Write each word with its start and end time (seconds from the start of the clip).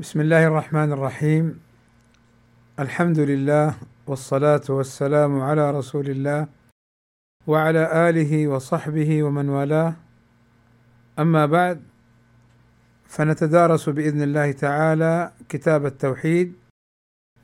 بسم 0.00 0.20
الله 0.20 0.46
الرحمن 0.46 0.92
الرحيم. 0.92 1.60
الحمد 2.78 3.18
لله 3.18 3.74
والصلاة 4.06 4.60
والسلام 4.68 5.40
على 5.40 5.70
رسول 5.70 6.10
الله 6.10 6.46
وعلى 7.46 8.08
آله 8.08 8.48
وصحبه 8.48 9.22
ومن 9.22 9.48
والاه. 9.48 9.94
أما 11.18 11.46
بعد 11.46 11.82
فنتدارس 13.08 13.88
بإذن 13.88 14.22
الله 14.22 14.52
تعالى 14.52 15.32
كتاب 15.48 15.86
التوحيد 15.86 16.52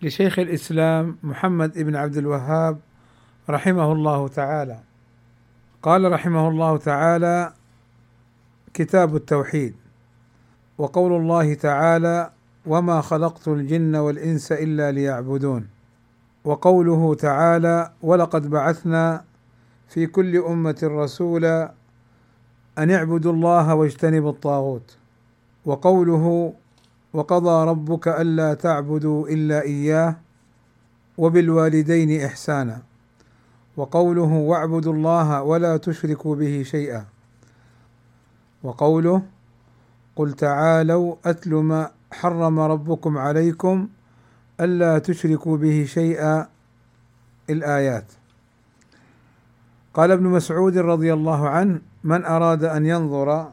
لشيخ 0.03 0.39
الإسلام 0.39 1.19
محمد 1.23 1.79
بن 1.79 1.97
عبد 1.97 2.17
الوهاب 2.17 2.81
رحمه 3.51 3.93
الله 3.93 4.29
تعالى. 4.29 4.81
قال 5.83 6.13
رحمه 6.13 6.49
الله 6.49 6.77
تعالى 6.77 7.53
كتاب 8.75 9.17
التوحيد. 9.17 9.75
وقول 10.79 11.13
الله 11.13 11.55
تعالى 11.55 12.31
وما 12.67 13.01
خلقت 13.01 13.49
الجن 13.49 13.97
والانس 13.97 14.53
الا 14.53 14.93
ليعبدون. 14.93 15.69
وقوله 16.45 17.15
تعالى 17.15 17.93
ولقد 18.03 18.51
بعثنا 18.51 19.25
في 19.89 20.07
كل 20.07 20.37
امه 20.37 20.79
رسولا 20.83 21.73
ان 22.79 22.91
اعبدوا 22.91 23.33
الله 23.33 23.75
واجتنبوا 23.75 24.31
الطاغوت. 24.31 24.97
وقوله 25.65 26.53
وقضى 27.13 27.71
ربك 27.71 28.09
الا 28.09 28.55
تعبدوا 28.55 29.29
الا 29.29 29.63
اياه 29.63 30.17
وبالوالدين 31.19 32.21
احسانا. 32.25 32.83
وقوله 33.77 34.33
واعبدوا 34.33 34.93
الله 34.93 35.43
ولا 35.43 35.77
تشركوا 35.77 36.37
به 36.37 36.63
شيئا. 36.63 37.05
وقوله 38.63 39.23
قل 40.17 40.33
تعالوا 40.33 41.17
اتل 41.25 41.55
ما 41.55 41.91
حرم 42.21 42.61
ربكم 42.61 43.19
عليكم 43.19 43.89
ألا 44.61 44.99
تشركوا 44.99 45.57
به 45.57 45.85
شيئا 45.85 46.49
الآيات. 47.51 48.05
قال 49.95 50.11
ابن 50.11 50.27
مسعود 50.27 50.79
رضي 50.79 51.13
الله 51.13 51.49
عنه 51.49 51.81
من 52.05 52.25
أراد 52.25 52.65
أن 52.65 52.87
ينظر 52.87 53.49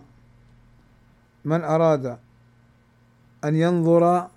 من 1.45 1.63
أراد 1.63 2.17
أن 3.43 3.55
ينظر 3.55 4.27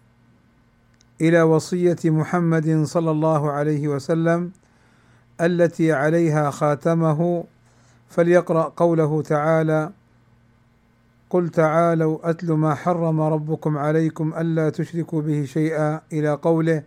إلى 1.21 1.43
وصية 1.43 1.99
محمد 2.05 2.83
صلى 2.85 3.11
الله 3.11 3.51
عليه 3.51 3.89
وسلم 3.89 4.53
التي 5.41 5.93
عليها 5.93 6.51
خاتمه 6.51 7.45
فليقرأ 8.09 8.73
قوله 8.77 9.23
تعالى 9.23 9.91
قل 11.31 11.49
تعالوا 11.49 12.31
أتل 12.31 12.53
ما 12.53 12.75
حرم 12.75 13.21
ربكم 13.21 13.79
عليكم 13.79 14.35
ألا 14.35 14.71
تشركوا 14.71 15.23
به 15.23 15.45
شيئا 15.45 16.01
إلى 16.13 16.33
قوله 16.35 16.83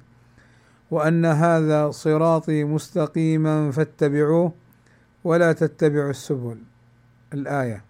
وأن 0.92 1.26
هذا 1.26 1.92
صراطي 1.92 2.64
مستقيما 2.64 3.72
فاتبعوه 3.72 4.54
ولا 5.24 5.54
تتبعوا 5.54 6.10
السبل. 6.10 6.58
الآية. 7.34 7.84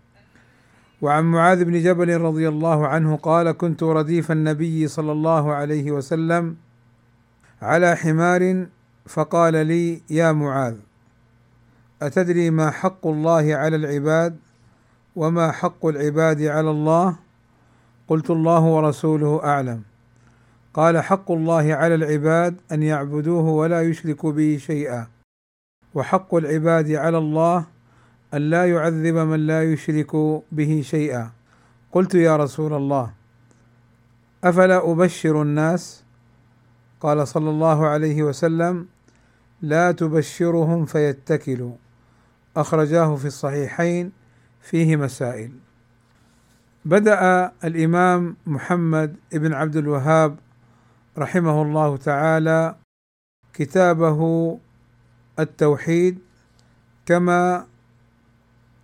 وعن 1.02 1.24
معاذ 1.24 1.66
بن 1.66 1.80
جبل 1.84 2.22
رضي 2.22 2.48
الله 2.50 2.88
عنه 2.88 3.16
قال 3.16 3.52
كنت 3.52 3.84
رديف 3.84 4.32
النبي 4.32 4.88
صلى 4.88 5.12
الله 5.12 5.54
عليه 5.54 5.92
وسلم 5.92 6.56
على 7.62 7.96
حمار 7.96 8.68
فقال 9.06 9.68
لي 9.68 10.02
يا 10.10 10.32
معاذ 10.32 10.76
أتدري 12.02 12.50
ما 12.50 12.72
حق 12.72 13.08
الله 13.08 13.56
على 13.56 13.76
العباد 13.76 14.38
وما 15.16 15.52
حق 15.52 15.86
العباد 15.86 16.42
على 16.42 16.72
الله؟ 16.72 17.16
قلت 18.08 18.30
الله 18.30 18.64
ورسوله 18.64 19.44
أعلم. 19.44 19.82
قال 20.74 20.98
حق 20.98 21.32
الله 21.32 21.74
على 21.74 21.96
العباد 21.96 22.56
أن 22.72 22.84
يعبدوه 22.84 23.44
ولا 23.44 23.82
يشركوا 23.82 24.32
به 24.32 24.58
شيئا. 24.62 25.08
وحق 25.94 26.36
العباد 26.36 26.92
على 26.92 27.18
الله 27.18 27.66
أن 28.34 28.42
لا 28.42 28.66
يعذب 28.66 29.16
من 29.16 29.48
لا 29.48 29.64
يشرك 29.74 30.16
به 30.52 30.82
شيئا. 30.86 31.32
قلت 31.92 32.16
يا 32.16 32.38
رسول 32.38 32.74
الله 32.74 33.12
أفلا 34.44 34.92
أبشر 34.92 35.42
الناس؟ 35.42 36.04
قال 37.02 37.28
صلى 37.28 37.50
الله 37.50 37.88
عليه 37.88 38.24
وسلم 38.24 38.88
لا 39.62 39.92
تبشرهم 39.92 40.86
فيتكلوا. 40.86 41.74
أخرجاه 42.58 43.16
في 43.16 43.26
الصحيحين 43.26 44.19
فيه 44.62 44.96
مسائل. 44.96 45.52
بدأ 46.86 47.52
الإمام 47.64 48.36
محمد 48.46 49.16
بن 49.34 49.54
عبد 49.54 49.76
الوهاب 49.76 50.40
رحمه 51.18 51.62
الله 51.62 51.98
تعالى 51.98 52.76
كتابه 53.54 54.60
التوحيد 55.40 56.20
كما 57.06 57.66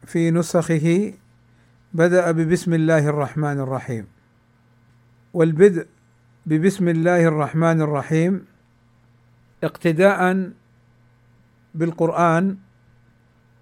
في 0.06 0.32
نسخه 0.32 1.14
بدأ 1.94 2.32
ببسم 2.32 2.74
الله 2.74 3.10
الرحمن 3.10 3.60
الرحيم. 3.60 4.08
والبدء 5.34 5.88
ببسم 6.46 6.88
الله 6.88 7.28
الرحمن 7.28 7.82
الرحيم 7.82 8.46
اقتداء 9.64 10.52
بالقرآن 11.76 12.58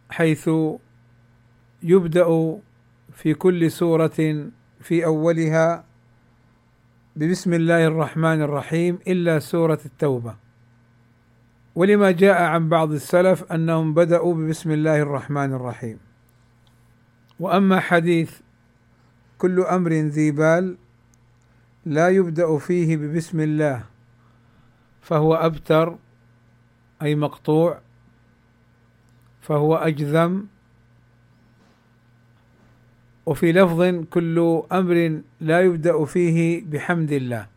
حيث 0.09 0.49
يبدأ 1.83 2.59
في 3.13 3.33
كل 3.33 3.71
سورة 3.71 4.49
في 4.79 5.05
أولها 5.05 5.85
ببسم 7.15 7.53
الله 7.53 7.87
الرحمن 7.87 8.41
الرحيم 8.41 8.99
إلا 9.07 9.39
سورة 9.39 9.79
التوبة. 9.85 10.35
ولما 11.75 12.11
جاء 12.11 12.41
عن 12.41 12.69
بعض 12.69 12.91
السلف 12.91 13.51
أنهم 13.51 13.93
بدأوا 13.93 14.33
ببسم 14.33 14.71
الله 14.71 15.01
الرحمن 15.01 15.53
الرحيم. 15.53 15.99
وأما 17.39 17.79
حديث 17.79 18.39
كل 19.37 19.59
أمر 19.59 19.91
ذي 19.91 20.31
بال 20.31 20.77
لا 21.85 22.09
يبدأ 22.09 22.57
فيه 22.57 22.97
ببسم 22.97 23.39
الله 23.39 23.83
فهو 25.01 25.35
أبتر 25.35 25.97
أي 27.01 27.15
مقطوع 27.15 27.79
فهو 29.41 29.75
أجذم 29.75 30.47
وفي 33.25 33.51
لفظ 33.51 34.05
كل 34.09 34.63
أمر 34.71 35.21
لا 35.41 35.61
يبدأ 35.61 36.05
فيه 36.05 36.63
بحمد 36.65 37.11
الله 37.11 37.47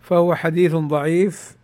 فهو 0.00 0.34
حديث 0.34 0.74
ضعيف. 0.74 1.56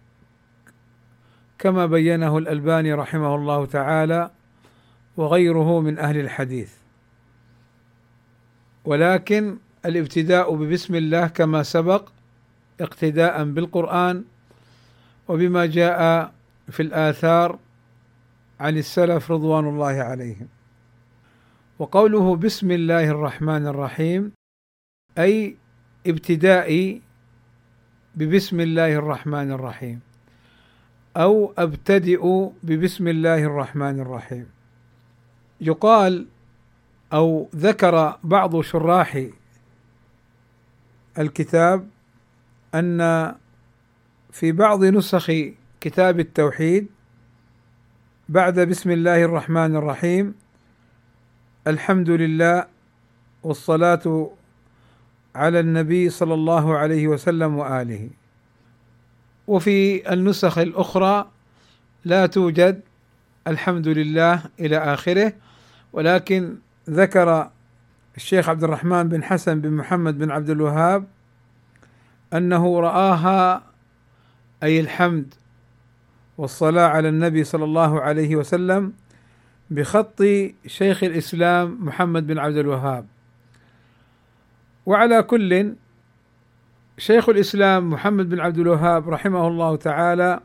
كما 1.59 1.87
بينه 1.87 2.39
الألباني 2.39 2.93
رحمه 2.93 3.35
الله 3.35 3.67
تعالى 3.67 4.31
وغيره 5.17 5.81
من 5.81 5.99
أهل 5.99 6.21
الحديث. 6.21 6.73
ولكن 8.85 9.57
الابتداء 9.87 10.55
ببسم 10.55 10.95
الله 10.95 11.27
كما 11.27 11.63
سبق 11.63 12.09
اقتداء 12.81 13.45
بالقرآن 13.45 14.25
وبما 15.29 15.67
جاء 15.67 16.33
في 16.71 16.83
الآثار 16.83 17.59
عن 18.61 18.79
السلف 18.79 19.31
رضوان 19.31 19.69
الله 19.69 19.87
عليهم. 19.87 20.49
وقوله 21.79 22.37
بسم 22.37 22.71
الله 22.71 23.11
الرحمن 23.11 23.67
الرحيم 23.67 24.33
أي 25.19 25.57
ابتدائي 26.07 27.03
ببسم 28.15 28.61
الله 28.61 28.95
الرحمن 28.95 29.53
الرحيم 29.53 30.01
أو 31.17 31.53
أبتدئ 31.59 32.23
ببسم 32.63 33.09
الله 33.09 33.45
الرحمن 33.45 34.01
الرحيم. 34.01 34.47
يقال 35.61 36.27
أو 37.13 37.49
ذكر 37.57 38.19
بعض 38.25 38.61
شراح 38.61 39.27
الكتاب 41.19 41.89
أن 42.75 43.35
في 44.33 44.53
بعض 44.53 44.85
نسخ 44.85 45.33
كتاب 45.81 46.21
التوحيد 46.21 46.87
بعد 48.29 48.61
بسم 48.61 48.91
الله 48.91 49.25
الرحمن 49.25 49.77
الرحيم 49.77 50.35
الحمد 51.67 52.11
لله 52.11 52.67
والصلاة 53.43 54.31
على 55.35 55.61
النبي 55.61 56.11
صلى 56.11 56.35
الله 56.35 56.77
عليه 56.77 57.09
وسلم 57.09 57.55
وآله. 57.57 58.11
وفي 59.47 60.13
النسخ 60.13 60.59
الأخرى 60.59 61.31
لا 62.05 62.27
توجد 62.27 62.81
الحمد 63.47 63.89
لله 63.89 64.43
إلى 64.61 64.79
آخره 64.79 65.33
ولكن 65.93 66.57
ذكر 66.91 67.51
الشيخ 68.17 68.49
عبد 68.49 68.65
الرحمن 68.65 69.09
بن 69.09 69.25
حسن 69.25 69.61
بن 69.61 69.71
محمد 69.71 70.19
بن 70.19 70.31
عبد 70.31 70.51
الوهاب 70.51 71.05
أنه 72.35 72.81
رآها 72.81 73.63
أي 74.63 74.81
الحمد 74.81 75.35
والصلاة 76.39 76.89
على 76.89 77.09
النبي 77.09 77.45
صلى 77.45 77.65
الله 77.65 78.01
عليه 78.01 78.37
وسلم 78.37 78.93
بخط 79.71 80.23
شيخ 80.67 81.05
الإسلام 81.05 81.79
محمد 81.87 82.27
بن 82.27 82.39
عبد 82.39 82.57
الوهاب. 82.57 83.07
وعلى 84.87 85.23
كل 85.23 85.75
شيخ 86.99 87.29
الإسلام 87.29 87.91
محمد 87.91 88.29
بن 88.29 88.41
عبد 88.41 88.59
الوهاب 88.59 89.09
رحمه 89.09 89.49
الله 89.49 89.77
تعالى 89.77 90.41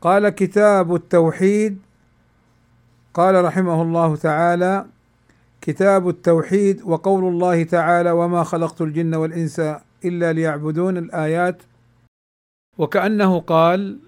قال 0.00 0.28
كتاب 0.28 0.94
التوحيد 0.94 1.78
قال 3.14 3.44
رحمه 3.44 3.82
الله 3.82 4.16
تعالى 4.16 4.86
كتاب 5.60 6.08
التوحيد 6.08 6.82
وقول 6.82 7.24
الله 7.24 7.62
تعالى 7.64 8.10
وما 8.10 8.42
خلقت 8.42 8.82
الجن 8.82 9.14
والإنس 9.14 9.60
إلا 10.04 10.32
ليعبدون 10.32 10.96
الآيات. 10.96 11.62
وكأنه 12.78 13.40
قال 13.40 13.98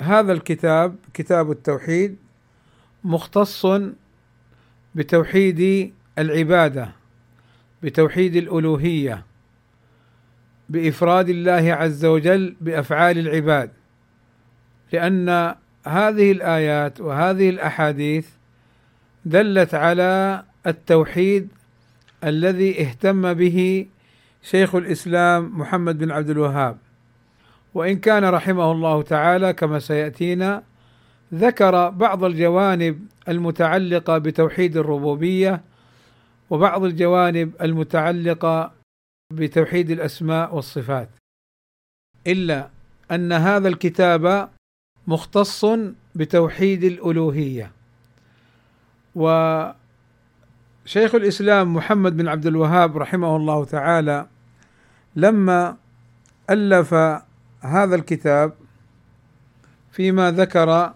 هذا 0.00 0.32
الكتاب 0.32 0.96
كتاب 1.14 1.50
التوحيد 1.50 2.16
مختص 3.04 3.66
بتوحيد 4.94 5.92
العبادة 6.18 6.88
بتوحيد 7.82 8.36
الألوهية 8.36 9.24
بإفراد 10.68 11.28
الله 11.28 11.72
عز 11.72 12.04
وجل 12.04 12.56
بأفعال 12.60 13.18
العباد. 13.18 13.70
لأن 14.92 15.54
هذه 15.86 16.32
الآيات 16.32 17.00
وهذه 17.00 17.50
الأحاديث 17.50 18.28
دلت 19.24 19.74
على 19.74 20.42
التوحيد 20.66 21.48
الذي 22.24 22.82
اهتم 22.82 23.34
به 23.34 23.86
شيخ 24.42 24.74
الإسلام 24.74 25.60
محمد 25.60 25.98
بن 25.98 26.10
عبد 26.10 26.30
الوهاب. 26.30 26.78
وإن 27.74 27.98
كان 27.98 28.24
رحمه 28.24 28.72
الله 28.72 29.02
تعالى 29.02 29.52
كما 29.52 29.78
سيأتينا 29.78 30.62
ذكر 31.34 31.90
بعض 31.90 32.24
الجوانب 32.24 33.06
المتعلقة 33.28 34.18
بتوحيد 34.18 34.76
الربوبية 34.76 35.60
وبعض 36.50 36.84
الجوانب 36.84 37.52
المتعلقة 37.60 38.72
بتوحيد 39.32 39.90
الأسماء 39.90 40.54
والصفات. 40.54 41.08
إلا 42.26 42.68
أن 43.10 43.32
هذا 43.32 43.68
الكتاب 43.68 44.48
مختص 45.06 45.64
بتوحيد 46.14 46.84
الألوهية. 46.84 47.70
وشيخ 49.14 49.74
الإسلام 51.14 51.74
محمد 51.74 52.16
بن 52.16 52.28
عبد 52.28 52.46
الوهاب 52.46 52.98
رحمه 52.98 53.36
الله 53.36 53.64
تعالى 53.64 54.26
لما 55.16 55.76
ألف 56.50 56.94
هذا 57.60 57.94
الكتاب 57.94 58.52
فيما 59.92 60.30
ذكر 60.30 60.94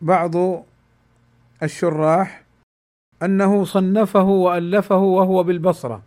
بعض 0.00 0.64
الشراح 1.62 2.44
أنه 3.22 3.64
صنفه 3.64 4.22
وألفه 4.22 4.96
وهو 4.96 5.42
بالبصرة. 5.42 6.02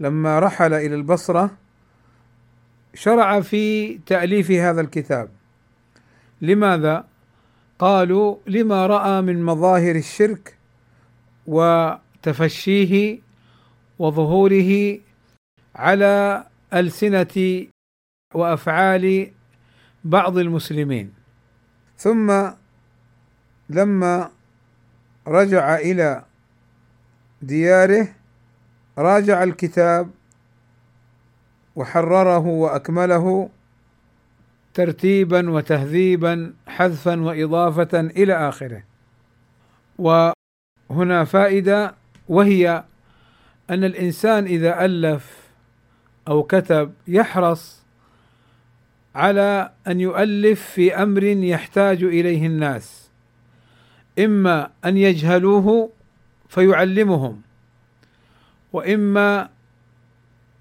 لما 0.00 0.38
رحل 0.38 0.74
إلى 0.74 0.94
البصرة 0.94 1.50
شرع 2.94 3.40
في 3.40 3.94
تأليف 3.98 4.50
هذا 4.50 4.80
الكتاب. 4.80 5.28
لماذا؟ 6.42 7.04
قالوا 7.78 8.36
لما 8.46 8.86
رأى 8.86 9.22
من 9.22 9.44
مظاهر 9.44 9.96
الشرك 9.96 10.58
وتفشيه 11.46 13.18
وظهوره 13.98 14.98
على 15.74 16.46
ألسنة 16.74 17.66
وأفعال 18.34 19.30
بعض 20.04 20.38
المسلمين. 20.38 21.15
ثم 21.98 22.50
لما 23.68 24.30
رجع 25.26 25.76
إلى 25.76 26.24
دياره 27.42 28.08
راجع 28.98 29.42
الكتاب 29.42 30.10
وحرره 31.76 32.46
وأكمله 32.46 33.48
ترتيبا 34.74 35.50
وتهذيبا 35.50 36.54
حذفا 36.66 37.20
وإضافة 37.20 38.00
إلى 38.00 38.48
آخره. 38.48 38.82
وهنا 39.98 41.24
فائدة 41.24 41.94
وهي 42.28 42.84
أن 43.70 43.84
الإنسان 43.84 44.44
إذا 44.44 44.84
ألف 44.84 45.46
أو 46.28 46.42
كتب 46.42 46.92
يحرص 47.08 47.85
على 49.16 49.70
أن 49.86 50.00
يؤلف 50.00 50.62
في 50.62 50.94
أمر 50.94 51.24
يحتاج 51.24 52.02
إليه 52.02 52.46
الناس. 52.46 53.10
إما 54.18 54.70
أن 54.84 54.96
يجهلوه 54.96 55.90
فيعلمهم 56.48 57.40
وإما 58.72 59.48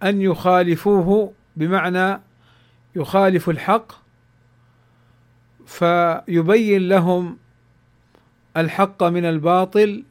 أن 0.03 0.21
يخالفوه 0.21 1.33
بمعنى 1.55 2.21
يخالف 2.95 3.49
الحق 3.49 3.91
فيبين 5.65 6.87
لهم 6.87 7.37
الحق 8.57 9.03
من 9.03 9.25
الباطل 9.25 10.03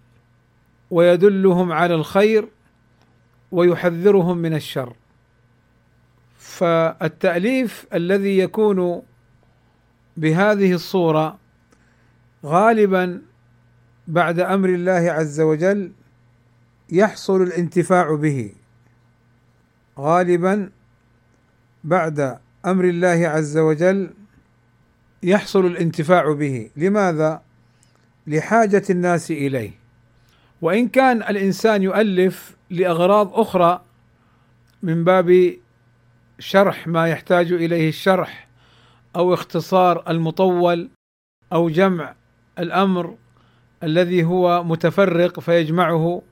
ويدلهم 0.91 1.73
على 1.73 1.95
الخير 1.95 2.49
ويحذرهم 3.53 4.37
من 4.37 4.55
الشر. 4.55 4.93
فالتأليف 6.55 7.87
الذي 7.95 8.39
يكون 8.39 9.03
بهذه 10.17 10.73
الصورة 10.73 11.39
غالبا 12.45 13.23
بعد 14.09 14.41
أمر 14.41 14.69
الله 14.69 15.11
عز 15.11 15.41
وجل 15.41 15.93
يحصل 16.91 17.43
الانتفاع 17.43 18.15
به. 18.15 18.53
غالبا 19.99 20.71
بعد 21.85 22.39
أمر 22.67 22.85
الله 22.85 23.29
عز 23.29 23.59
وجل 23.59 24.11
يحصل 25.23 25.67
الانتفاع 25.67 26.33
به. 26.33 26.71
لماذا؟ 26.77 27.43
لحاجة 28.27 28.83
الناس 28.91 29.31
إليه. 29.31 29.71
وإن 30.63 30.89
كان 30.89 31.23
الإنسان 31.23 31.83
يؤلف 31.83 32.57
لأغراض 32.71 33.35
أخرى 33.35 33.83
من 34.83 35.05
باب 35.05 35.57
شرح 36.39 36.87
ما 36.87 37.09
يحتاج 37.09 37.53
إليه 37.53 37.89
الشرح 37.89 38.49
أو 39.17 39.35
اختصار 39.35 40.11
المطول 40.11 40.89
أو 41.53 41.69
جمع 41.69 42.15
الأمر 42.59 43.17
الذي 43.83 44.25
هو 44.25 44.65
متفرق 44.65 45.41
فيجمعه 45.41 46.23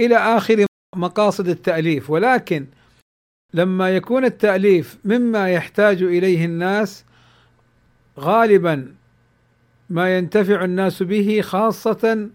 إلى 0.00 0.16
آخر 0.16 0.66
مقاصد 0.96 1.48
التأليف. 1.48 2.10
ولكن 2.10 2.66
لما 3.54 3.90
يكون 3.90 4.24
التأليف 4.24 4.98
مما 5.04 5.50
يحتاج 5.50 6.02
إليه 6.02 6.44
الناس 6.44 7.04
غالبا 8.18 8.94
ما 9.90 10.16
ينتفع 10.16 10.64
الناس 10.64 11.02
به 11.02 11.40
خاصة 11.40 12.30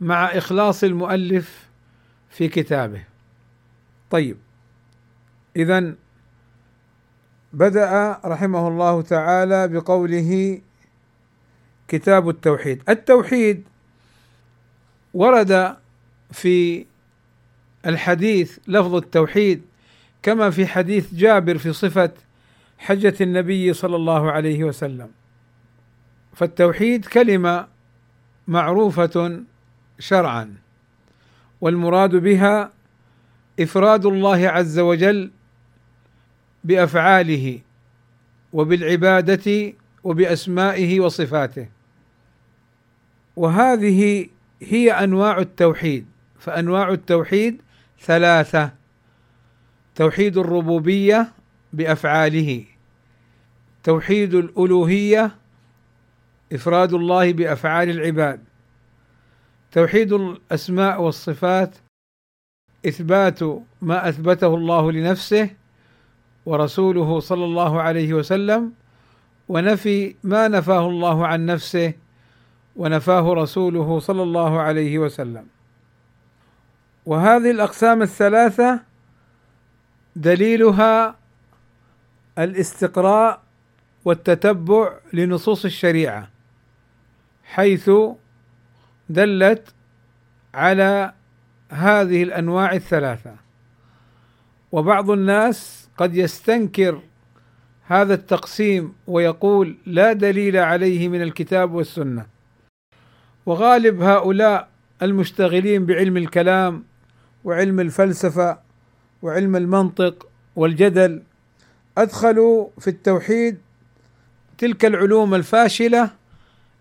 مع 0.00 0.24
إخلاص 0.24 0.84
المؤلف 0.84 1.68
في 2.30 2.48
كتابه. 2.48 3.04
طيب 4.10 4.36
اذا 5.56 5.94
بدأ 7.52 8.20
رحمه 8.24 8.68
الله 8.68 9.02
تعالى 9.02 9.68
بقوله 9.68 10.60
كتاب 11.88 12.28
التوحيد. 12.28 12.82
التوحيد 12.88 13.64
ورد 15.14 15.76
في 16.30 16.86
الحديث 17.86 18.58
لفظ 18.68 18.94
التوحيد 18.94 19.62
كما 20.22 20.50
في 20.50 20.66
حديث 20.66 21.14
جابر 21.14 21.58
في 21.58 21.72
صفة 21.72 22.10
حجة 22.78 23.14
النبي 23.20 23.72
صلى 23.72 23.96
الله 23.96 24.30
عليه 24.30 24.64
وسلم. 24.64 25.10
فالتوحيد 26.34 27.04
كلمة 27.04 27.66
معروفة 28.48 29.42
شرعا 29.98 30.54
والمراد 31.60 32.16
بها 32.16 32.72
إفراد 33.60 34.06
الله 34.06 34.48
عز 34.48 34.78
وجل 34.78 35.30
بأفعاله 36.64 37.60
وبالعبادة 38.52 39.72
وبأسمائه 40.04 41.00
وصفاته. 41.00 41.68
وهذه 43.36 44.26
هي 44.62 44.92
أنواع 44.92 45.38
التوحيد. 45.38 46.06
فأنواع 46.38 46.88
التوحيد 46.90 47.62
ثلاثة. 48.00 48.70
توحيد 49.94 50.36
الربوبية 50.36 51.32
بأفعاله. 51.72 52.64
توحيد 53.84 54.34
الألوهية 54.34 55.30
إفراد 56.52 56.94
الله 56.94 57.32
بأفعال 57.32 57.90
العباد. 57.90 58.40
توحيد 59.72 60.12
الأسماء 60.12 61.02
والصفات 61.02 61.76
إثبات 62.86 63.42
ما 63.82 64.08
أثبته 64.08 64.54
الله 64.54 64.92
لنفسه 64.92 65.50
ورسوله 66.50 67.20
صلى 67.20 67.44
الله 67.44 67.82
عليه 67.82 68.14
وسلم 68.14 68.72
ونفي 69.48 70.16
ما 70.24 70.48
نفاه 70.48 70.86
الله 70.88 71.26
عن 71.26 71.46
نفسه 71.46 71.92
ونفاه 72.76 73.32
رسوله 73.34 73.98
صلى 74.00 74.22
الله 74.22 74.60
عليه 74.60 74.98
وسلم. 74.98 75.46
وهذه 77.06 77.50
الأقسام 77.50 78.02
الثلاثة 78.02 78.80
دليلها 80.16 81.16
الاستقراء 82.38 83.42
والتتبع 84.04 84.92
لنصوص 85.12 85.64
الشريعة 85.64 86.30
حيث 87.44 87.90
دلت 89.08 89.74
على 90.54 91.12
هذه 91.70 92.22
الأنواع 92.22 92.72
الثلاثة. 92.72 93.34
وبعض 94.72 95.10
الناس 95.10 95.89
قد 96.00 96.16
يستنكر 96.16 97.00
هذا 97.86 98.14
التقسيم 98.14 98.94
ويقول 99.06 99.76
لا 99.86 100.12
دليل 100.12 100.56
عليه 100.56 101.08
من 101.08 101.22
الكتاب 101.22 101.74
والسنة. 101.74 102.26
وغالب 103.46 104.02
هؤلاء 104.02 104.68
المشتغلين 105.02 105.86
بعلم 105.86 106.16
الكلام 106.16 106.84
وعلم 107.44 107.80
الفلسفة 107.80 108.58
وعلم 109.22 109.56
المنطق 109.56 110.28
والجدل 110.56 111.22
أدخلوا 111.98 112.68
في 112.78 112.88
التوحيد 112.88 113.58
تلك 114.58 114.84
العلوم 114.84 115.34
الفاشلة 115.34 116.10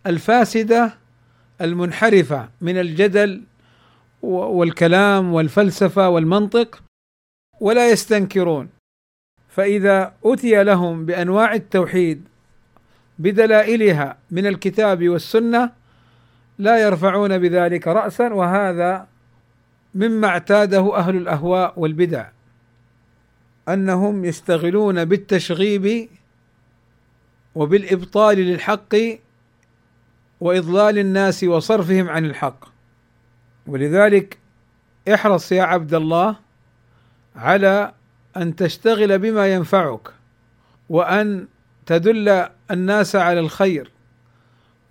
الفاسدة 0.08 0.94
المنحرفة 1.62 2.50
من 2.62 2.78
الجدل 2.78 3.44
والكلام 4.22 5.34
والفلسفة 5.34 6.10
والمنطق 6.10 6.84
ولا 7.60 7.92
يستنكرون. 7.92 8.70
فإذا 9.60 10.14
اتي 10.26 10.64
لهم 10.64 11.06
بأنواع 11.06 11.54
التوحيد 11.54 12.28
بدلائلها 13.20 14.18
من 14.32 14.48
الكتاب 14.48 15.10
والسنة 15.10 15.72
لا 16.58 16.78
يرفعون 16.82 17.38
بذلك 17.38 17.88
راسا 17.88 18.34
وهذا 18.34 19.08
مما 19.96 20.28
اعتاده 20.28 20.98
أهل 20.98 21.16
الأهواء 21.16 21.74
والبدع 21.78 22.28
أنهم 23.70 24.26
يشتغلون 24.26 25.06
بالتشغيب 25.06 26.10
وبالإبطال 27.56 28.38
للحق 28.38 28.96
وإضلال 30.42 30.98
الناس 30.98 31.44
وصرفهم 31.44 32.10
عن 32.10 32.26
الحق. 32.26 32.66
ولذلك 33.68 34.38
احرص 35.14 35.52
يا 35.52 35.64
عبد 35.64 35.94
الله 35.94 36.36
على 37.36 37.99
أن 38.40 38.56
تشتغل 38.56 39.20
بما 39.20 39.54
ينفعك 39.54 40.10
وأن 40.90 41.48
تدل 41.86 42.46
الناس 42.72 43.16
على 43.16 43.40
الخير 43.40 43.92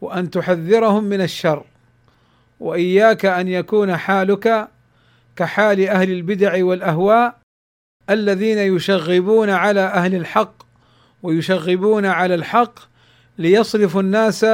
وأن 0.01 0.31
تحذرهم 0.31 1.05
من 1.05 1.21
الشر 1.21 1.65
وإياك 2.61 3.25
أن 3.25 3.49
يكون 3.49 3.97
حالك 3.97 4.69
كحال 5.37 5.89
أهل 5.89 6.11
البدع 6.11 6.65
والأهواء 6.65 7.39
الذين 8.11 8.59
يشغبون 8.59 9.51
على 9.51 9.81
أهل 9.81 10.15
الحق 10.15 10.63
ويشغبون 11.23 12.07
على 12.07 12.35
الحق 12.35 12.79
ليصرفوا 13.39 14.01
الناس 14.01 14.45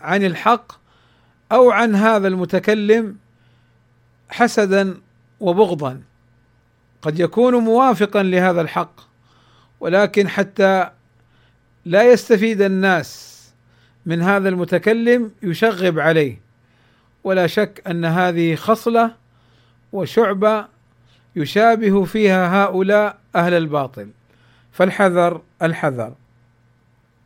عن 0.00 0.24
الحق 0.24 0.72
أو 1.52 1.70
عن 1.70 1.94
هذا 1.94 2.28
المتكلم 2.28 3.16
حسدا 4.28 5.00
وبغضا. 5.40 6.02
قد 7.04 7.20
يكون 7.20 7.54
موافقا 7.54 8.22
لهذا 8.22 8.60
الحق 8.60 9.00
ولكن 9.80 10.28
حتى 10.28 10.90
لا 11.84 12.12
يستفيد 12.12 12.62
الناس 12.62 13.40
من 14.06 14.22
هذا 14.22 14.48
المتكلم 14.48 15.30
يشغب 15.42 15.98
عليه. 15.98 16.40
ولا 17.24 17.46
شك 17.46 17.82
أن 17.86 18.04
هذه 18.04 18.54
خصلة 18.54 19.14
وشعبة 19.92 20.66
يشابه 21.36 22.04
فيها 22.04 22.64
هؤلاء 22.64 23.18
أهل 23.36 23.54
الباطل. 23.54 24.08
فالحذر 24.72 25.42
الحذر. 25.62 26.14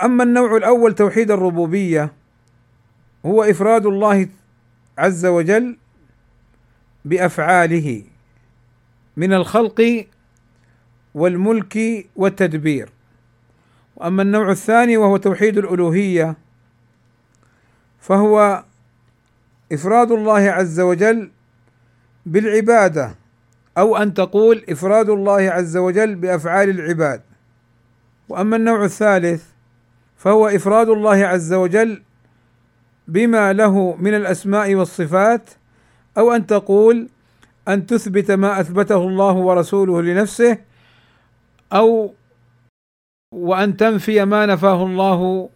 أما 0.05 0.25
النوع 0.25 0.57
الأول 0.57 0.95
توحيد 0.95 1.31
الربوبية 1.31 2.13
هو 3.27 3.43
إفراد 3.43 3.87
الله 3.87 4.29
عز 4.99 5.27
وجل 5.27 5.77
بأفعاله. 7.05 8.05
من 9.19 9.33
الخلق 9.33 10.07
والملك 11.15 12.07
والتدبير. 12.17 12.89
وأما 13.97 14.23
النوع 14.23 14.51
الثاني 14.51 14.97
وهو 14.97 15.17
توحيد 15.17 15.59
الألوهية 15.59 16.37
فهو 18.01 18.65
إفراد 19.73 20.13
الله 20.13 20.41
عز 20.41 20.81
وجل 20.81 21.31
بالعبادة 22.27 23.15
أو 23.79 23.97
أن 23.97 24.15
تقول 24.15 24.65
إفراد 24.69 25.11
الله 25.11 25.43
عز 25.51 25.77
وجل 25.77 26.15
بأفعال 26.15 26.71
العباد. 26.71 27.23
وأما 28.29 28.57
النوع 28.57 28.85
الثالث 28.85 29.45
فهو 30.17 30.49
إفراد 30.49 30.89
الله 30.89 31.27
عز 31.27 31.53
وجل 31.53 32.03
بما 33.09 33.53
له 33.53 33.97
من 33.97 34.15
الأسماء 34.15 34.75
والصفات 34.75 35.51
أو 36.19 36.33
أن 36.33 36.47
تقول 36.47 37.09
أن 37.69 37.87
تثبت 37.87 38.31
ما 38.31 38.61
أثبته 38.61 38.97
الله 39.09 39.33
ورسوله 39.33 40.03
لنفسه 40.03 40.59
أو 41.73 42.15
وأن 43.35 43.77
تنفي 43.77 44.25
ما 44.25 44.47
نفاه 44.47 44.87
الله 44.87 45.51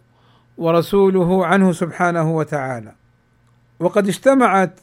ورسوله 0.57 1.45
عنه 1.45 1.71
سبحانه 1.71 2.35
وتعالى. 2.35 2.91
وقد 3.79 4.07
اجتمعت 4.07 4.79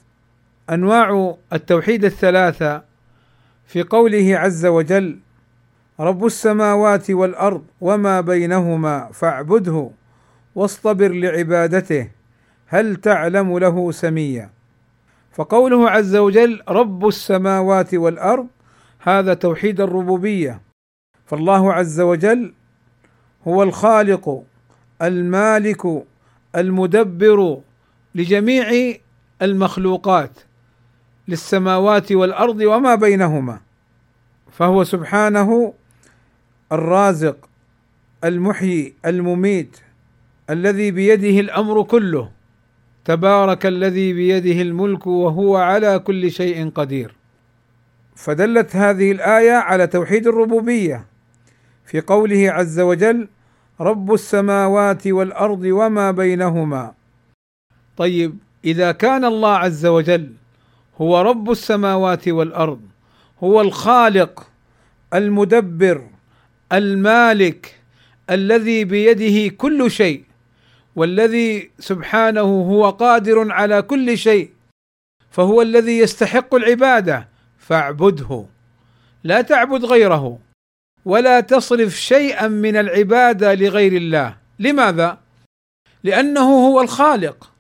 أنواع 0.71 1.37
التوحيد 1.53 2.05
الثلاثة 2.05 2.83
في 3.67 3.83
قوله 3.83 4.37
عز 4.39 4.67
وجل 4.67 5.19
رب 6.01 6.27
السماوات 6.27 7.11
والأرض 7.11 7.65
وما 7.81 8.21
بينهما 8.21 9.11
فاعبده 9.13 9.91
واصطبر 10.55 11.09
لعبادته 11.13 12.11
هل 12.67 12.97
تعلم 12.97 13.59
له 13.59 13.93
سميا؟ 13.93 14.51
فقوله 15.33 15.91
عز 15.91 16.17
وجل 16.17 16.63
رب 16.69 17.09
السماوات 17.09 17.95
والأرض 17.95 18.47
هذا 18.99 19.35
توحيد 19.35 19.81
الربوبية. 19.81 20.61
فالله 21.27 21.73
عز 21.73 22.01
وجل 22.01 22.55
هو 23.49 23.63
الخالق 23.63 24.43
المالك 25.03 26.05
المدبر 26.57 27.61
لجميع 28.15 28.95
المخلوقات 29.43 30.39
للسماوات 31.29 32.13
والأرض 32.13 32.61
وما 32.61 32.95
بينهما. 32.95 33.61
فهو 34.53 34.85
سبحانه 34.85 35.75
الرازق 36.73 37.49
المحيي 38.25 38.95
المميت 39.07 39.81
الذي 40.51 40.91
بيده 40.91 41.41
الأمر 41.41 41.83
كله. 41.83 42.31
تبارك 43.11 43.67
الذي 43.67 44.13
بيده 44.13 44.63
الملك 44.63 45.07
وهو 45.07 45.57
على 45.57 45.99
كل 45.99 46.31
شيء 46.31 46.71
قدير. 46.71 47.15
فدلت 48.17 48.77
هذه 48.77 49.13
الآية 49.13 49.53
على 49.53 49.87
توحيد 49.87 50.27
الربوبية 50.27 51.05
في 51.85 52.01
قوله 52.01 52.51
عز 52.51 52.81
وجل 52.81 53.29
رب 53.81 54.13
السماوات 54.13 55.07
والأرض 55.07 55.63
وما 55.65 56.11
بينهما 56.11 56.95
طيب 57.97 58.39
إذا 58.65 58.93
كان 58.93 59.25
الله 59.25 59.57
عز 59.57 59.87
وجل 59.87 60.33
هو 61.01 61.21
رب 61.21 61.51
السماوات 61.51 62.29
والأرض 62.29 62.81
هو 63.45 63.61
الخالق 63.61 64.49
المدبر 65.15 66.03
المالك 66.73 67.75
الذي 68.31 68.85
بيده 68.85 69.55
كل 69.57 69.91
شيء 69.91 70.25
والذي 70.97 71.71
سبحانه 71.79 72.41
هو 72.41 72.91
قادر 72.91 73.53
على 73.53 73.83
كل 73.83 74.19
شيء 74.19 74.51
فهو 75.31 75.63
الذي 75.63 75.99
يستحق 75.99 76.55
العبادة 76.55 77.29
فاعبده. 77.59 78.45
لا 79.25 79.41
تعبد 79.41 79.85
غيره 79.85 80.39
ولا 81.05 81.41
تصرف 81.41 81.95
شيئا 81.95 82.49
من 82.49 82.77
العبادة 82.77 83.55
لغير 83.55 83.93
الله. 83.93 84.37
لماذا؟ 84.59 85.19
لأنه 86.05 86.67
هو 86.67 86.81
الخالق 86.81 87.51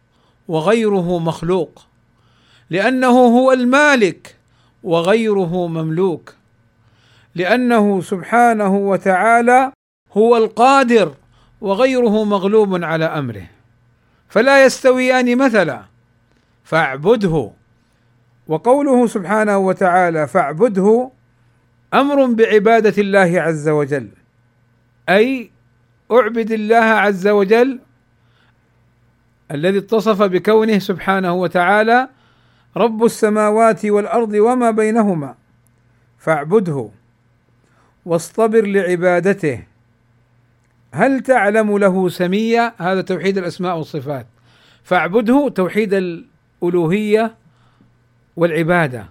وغيره 0.48 1.18
مخلوق. 1.18 1.86
لأنه 2.70 3.38
هو 3.38 3.52
المالك 3.52 4.36
وغيره 4.82 5.66
مملوك. 5.66 6.34
لأنه 7.34 8.00
سبحانه 8.00 8.76
وتعالى 8.76 9.72
هو 10.12 10.36
القادر 10.36 11.14
وغيره 11.60 12.24
مغلوب 12.24 12.84
على 12.84 13.04
أمره. 13.04 13.46
فلا 14.28 14.64
يستويان 14.64 15.38
مثلا 15.38 15.82
فاعبده. 16.64 17.50
وقوله 18.48 19.06
سبحانه 19.06 19.58
وتعالى 19.58 20.26
فاعبده 20.26 21.10
أمر 21.94 22.26
بعبادة 22.26 23.02
الله 23.02 23.40
عز 23.40 23.68
وجل 23.68 24.08
أي 25.08 25.50
أعبد 26.12 26.50
الله 26.50 26.76
عز 26.76 27.28
وجل 27.28 27.80
الذي 29.50 29.78
اتصف 29.78 30.22
بكونه 30.22 30.78
سبحانه 30.78 31.32
وتعالى 31.32 32.08
رب 32.76 33.04
السماوات 33.04 33.86
والأرض 33.86 34.32
وما 34.32 34.70
بينهما 34.70 35.34
فاعبده. 36.18 36.88
واصطبر 38.04 38.66
لعبادته. 38.66 39.69
هل 40.92 41.20
تعلم 41.20 41.78
له 41.78 42.08
سميا 42.08 42.72
هذا 42.78 43.02
توحيد 43.02 43.38
الأسماء 43.38 43.76
والصفات. 43.76 44.26
فاعبده 44.82 45.48
توحيد 45.48 45.94
الألوهية 45.94 47.34
والعبادة. 48.36 49.08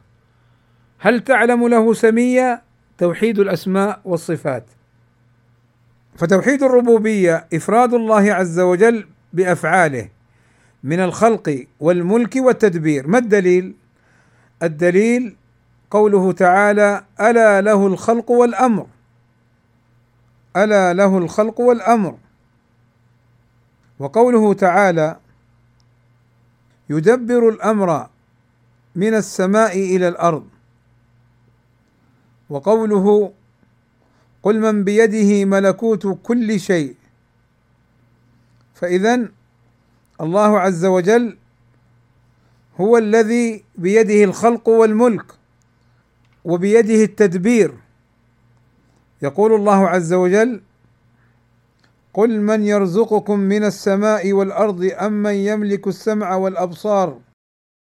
هل 0.99 1.19
تعلم 1.19 1.67
له 1.67 1.93
سميا 1.93 2.61
توحيد 2.97 3.39
الأسماء 3.39 4.01
والصفات. 4.05 4.65
فتوحيد 6.15 6.63
الربوبية 6.63 7.45
إفراد 7.53 7.93
الله 7.93 8.33
عز 8.33 8.59
وجل 8.59 9.07
بأفعاله 9.33 10.09
من 10.83 10.99
الخلق 10.99 11.65
والملك 11.79 12.35
والتدبير. 12.35 13.07
ما 13.07 13.17
الدليل؟ 13.17 13.73
الدليل 14.63 15.35
قوله 15.91 16.31
تعالى 16.31 17.03
ألا 17.21 17.61
له 17.61 17.87
الخلق 17.87 18.31
والأمر. 18.31 18.87
ألا 20.57 20.93
له 20.93 21.17
الخلق 21.17 21.59
والأمر. 21.59 22.17
وقوله 23.99 24.53
تعالى 24.53 25.19
يدبر 26.89 27.49
الأمر 27.49 28.09
من 28.95 29.13
السماء 29.13 29.79
إلى 29.95 30.07
الأرض. 30.07 30.47
وقوله 32.49 33.33
قل 34.43 34.59
من 34.59 34.83
بيده 34.83 35.45
ملكوت 35.45 36.07
كل 36.23 36.59
شيء. 36.59 36.95
فاذا 38.73 39.27
الله 40.21 40.59
عز 40.59 40.85
وجل 40.85 41.37
هو 42.81 42.97
الذي 42.97 43.63
بيده 43.77 44.23
الخلق 44.23 44.69
والملك 44.69 45.25
وبيده 46.43 47.03
التدبير. 47.03 47.88
يقول 49.21 49.55
الله 49.55 49.87
عز 49.87 50.13
وجل 50.13 50.61
قل 52.13 52.41
من 52.41 52.63
يرزقكم 52.63 53.39
من 53.39 53.63
السماء 53.63 54.33
والأرض 54.33 54.91
امن 54.99 55.33
يملك 55.33 55.87
السمع 55.87 56.35
والأبصار 56.35 57.19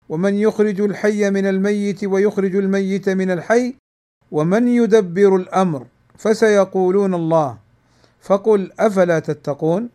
ومن 0.10 0.36
يخرج 0.36 0.82
الحي 0.82 1.30
من 1.30 1.46
الميت 1.46 2.04
ويخرج 2.04 2.56
الميت 2.56 3.10
من 3.10 3.32
الحي 3.32 3.76
ومن 4.32 4.68
يدبر 4.68 5.36
الأمر 5.36 5.86
فسيقولون 6.18 7.14
الله 7.14 7.58
فقل 8.22 8.72
أفلا 8.80 9.20
تتقون 9.20 9.90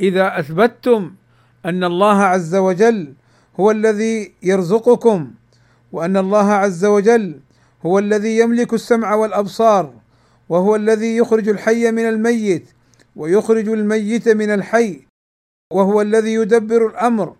إذا 0.00 0.38
أثبتتم 0.38 1.14
أن 1.66 1.84
الله 1.84 2.22
عز 2.22 2.54
وجل 2.54 3.14
هو 3.60 3.70
الذي 3.70 4.32
يرزقكم 4.42 5.30
وأن 5.92 6.16
الله 6.16 6.52
عز 6.52 6.84
وجل 6.84 7.40
هو 7.86 7.98
الذي 7.98 8.38
يملك 8.38 8.74
السمع 8.74 9.14
والأبصار 9.14 10.01
وهو 10.52 10.76
الذي 10.76 11.16
يخرج 11.16 11.48
الحي 11.48 11.90
من 11.90 12.08
الميت 12.08 12.68
ويخرج 13.16 13.68
الميت 13.68 14.28
من 14.28 14.50
الحي 14.50 15.06
وهو 15.72 16.00
الذي 16.00 16.34
يدبر 16.34 16.86
الأمر. 16.86 17.36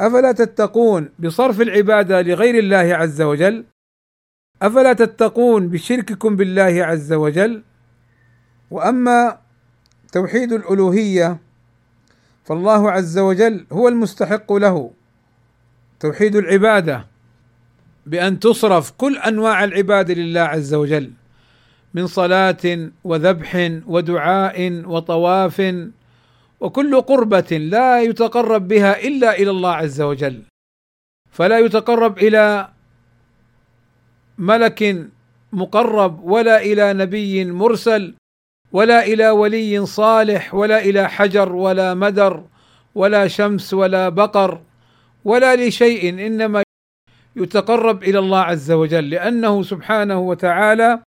أفلا 0.00 0.32
تتقون 0.32 1.08
بصرف 1.18 1.60
العبادة 1.60 2.22
لغير 2.22 2.58
الله 2.58 2.96
عز 2.96 3.22
وجل؟ 3.22 3.64
أفلا 4.62 4.92
تتقون 4.92 5.68
بشرككم 5.68 6.36
بالله 6.36 6.84
عز 6.84 7.12
وجل؟ 7.12 7.62
وأما 8.70 9.38
توحيد 10.12 10.52
الألوهية 10.52 11.38
فالله 12.44 12.90
عز 12.90 13.18
وجل 13.18 13.66
هو 13.72 13.88
المستحق 13.88 14.52
له. 14.52 14.90
توحيد 16.00 16.36
العبادة 16.36 17.06
بأن 18.06 18.40
تصرف 18.40 18.90
كل 18.90 19.18
أنواع 19.18 19.64
العبادة 19.64 20.14
لله 20.14 20.40
عز 20.40 20.74
وجل. 20.74 21.12
من 21.94 22.06
صلاة 22.06 22.90
وذبح 23.04 23.80
ودعاء 23.86 24.82
وطواف 24.86 25.74
وكل 26.60 27.00
قربة 27.00 27.50
لا 27.56 28.02
يتقرب 28.02 28.68
بها 28.68 29.02
إلا 29.02 29.38
إلى 29.38 29.50
الله 29.50 29.72
عز 29.72 30.00
وجل. 30.00 30.42
فلا 31.30 31.58
يتقرب 31.58 32.18
إلى 32.18 32.68
ملك 34.38 35.08
مقرب 35.52 36.24
ولا 36.24 36.62
إلى 36.62 36.92
نبي 36.92 37.44
مرسل 37.44 38.14
ولا 38.72 39.06
إلى 39.06 39.30
ولي 39.30 39.86
صالح 39.86 40.54
ولا 40.54 40.78
إلى 40.78 41.08
حجر 41.08 41.52
ولا 41.52 41.94
مدر 41.94 42.44
ولا 42.94 43.28
شمس 43.28 43.74
ولا 43.74 44.08
بقر 44.08 44.60
ولا 45.24 45.56
لشيء 45.56 46.26
إنما 46.26 46.62
يتقرب 47.36 48.02
إلى 48.02 48.18
الله 48.18 48.38
عز 48.38 48.70
وجل 48.70 49.10
لأنه 49.10 49.62
سبحانه 49.62 50.18
وتعالى 50.18 51.02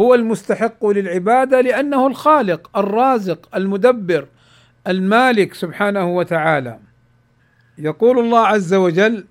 هو 0.00 0.14
المستحق 0.14 0.86
للعبادة 0.86 1.60
لأنه 1.60 2.06
الخالق 2.06 2.78
الرازق 2.78 3.56
المدبر 3.56 4.28
المالك 4.86 5.54
سبحانه 5.54 6.06
وتعالى. 6.16 6.78
يقول 7.78 8.18
الله 8.18 8.46
عز 8.46 8.74
وجل 8.74 9.26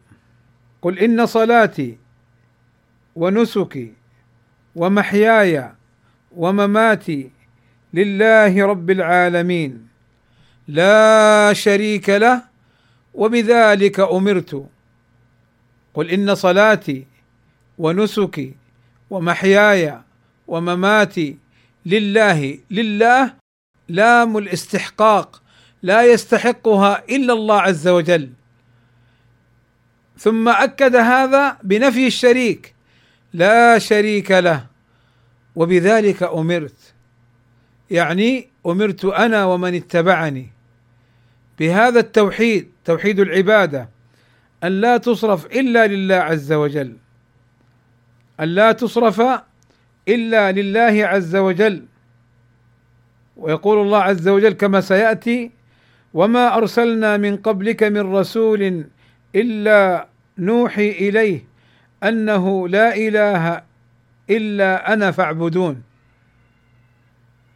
قل 0.81 0.99
إن 0.99 1.25
صلاتي 1.25 1.97
ونسكي 3.15 3.93
ومحياي 4.75 5.71
ومماتي 6.35 7.31
لله 7.93 8.65
رب 8.65 8.89
العالمين. 8.91 9.87
لا 10.67 11.53
شريك 11.53 12.09
له 12.09 12.41
وبذلك 13.13 13.99
أمرت. 13.99 14.65
قل 15.93 16.09
إن 16.09 16.35
صلاتي 16.35 17.07
ونسكي 17.77 18.55
ومحياي 19.09 20.04
ومماتي 20.47 21.37
لله 21.85 22.59
لله 22.71 23.33
لام 23.89 24.37
الاستحقاق 24.37 25.41
لا 25.83 26.03
يستحقها 26.03 27.03
إلا 27.09 27.33
الله 27.33 27.61
عز 27.61 27.87
وجل. 27.87 28.29
ثم 30.17 30.49
أكد 30.49 30.95
هذا 30.95 31.57
بنفي 31.63 32.07
الشريك 32.07 32.75
لا 33.33 33.79
شريك 33.79 34.31
له 34.31 34.65
وبذلك 35.55 36.23
أمرت. 36.23 36.93
يعني 37.91 38.49
أمرت 38.65 39.05
أنا 39.05 39.45
ومن 39.45 39.75
اتبعني. 39.75 40.51
بهذا 41.59 41.99
التوحيد 41.99 42.71
توحيد 42.85 43.19
العبادة 43.19 43.89
أن 44.63 44.81
لا 44.81 44.97
تصرف 44.97 45.45
إلا 45.45 45.87
لله 45.87 46.15
عز 46.15 46.53
وجل. 46.53 46.97
أن 48.39 48.47
لا 48.47 48.71
تصرف 48.71 49.21
إلا 50.07 50.51
لله 50.51 51.07
عز 51.07 51.35
وجل. 51.35 51.85
ويقول 53.37 53.81
الله 53.81 54.01
عز 54.01 54.27
وجل 54.27 54.53
كما 54.53 54.81
سيأتي 54.81 55.51
وما 56.13 56.57
أرسلنا 56.57 57.17
من 57.17 57.37
قبلك 57.37 57.83
من 57.83 58.15
رسول 58.15 58.85
إلا 59.35 60.07
نوحي 60.37 60.89
إليه 60.89 61.43
أنه 62.03 62.67
لا 62.67 62.95
إله 62.95 63.61
إلا 64.29 64.93
أنا 64.93 65.11
فاعبدون. 65.11 65.83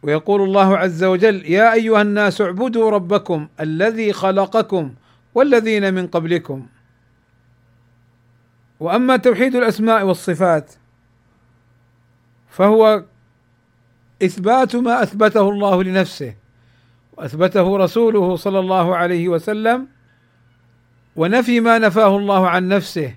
ويقول 0.02 0.42
الله 0.42 0.78
عز 0.78 1.04
وجل 1.04 1.46
يا 1.46 1.72
أيها 1.72 2.02
الناس 2.02 2.40
اعبدوا 2.40 2.90
ربكم 2.90 3.48
الذي 3.60 4.12
خلقكم 4.12 4.94
والذين 5.34 5.94
من 5.94 6.06
قبلكم. 6.06 6.66
وأما 8.80 9.16
توحيد 9.16 9.56
الأسماء 9.56 10.06
والصفات 10.06 10.72
فهو 12.50 13.04
إثبات 14.22 14.76
ما 14.76 15.02
أثبته 15.02 15.48
الله 15.48 15.82
لنفسه 15.82 16.34
وأثبته 17.16 17.76
رسوله 17.76 18.36
صلى 18.36 18.58
الله 18.58 18.96
عليه 18.96 19.28
وسلم 19.28 19.86
ونفي 21.16 21.60
ما 21.60 21.78
نفاه 21.78 22.16
الله 22.16 22.48
عن 22.48 22.68
نفسه 22.68 23.14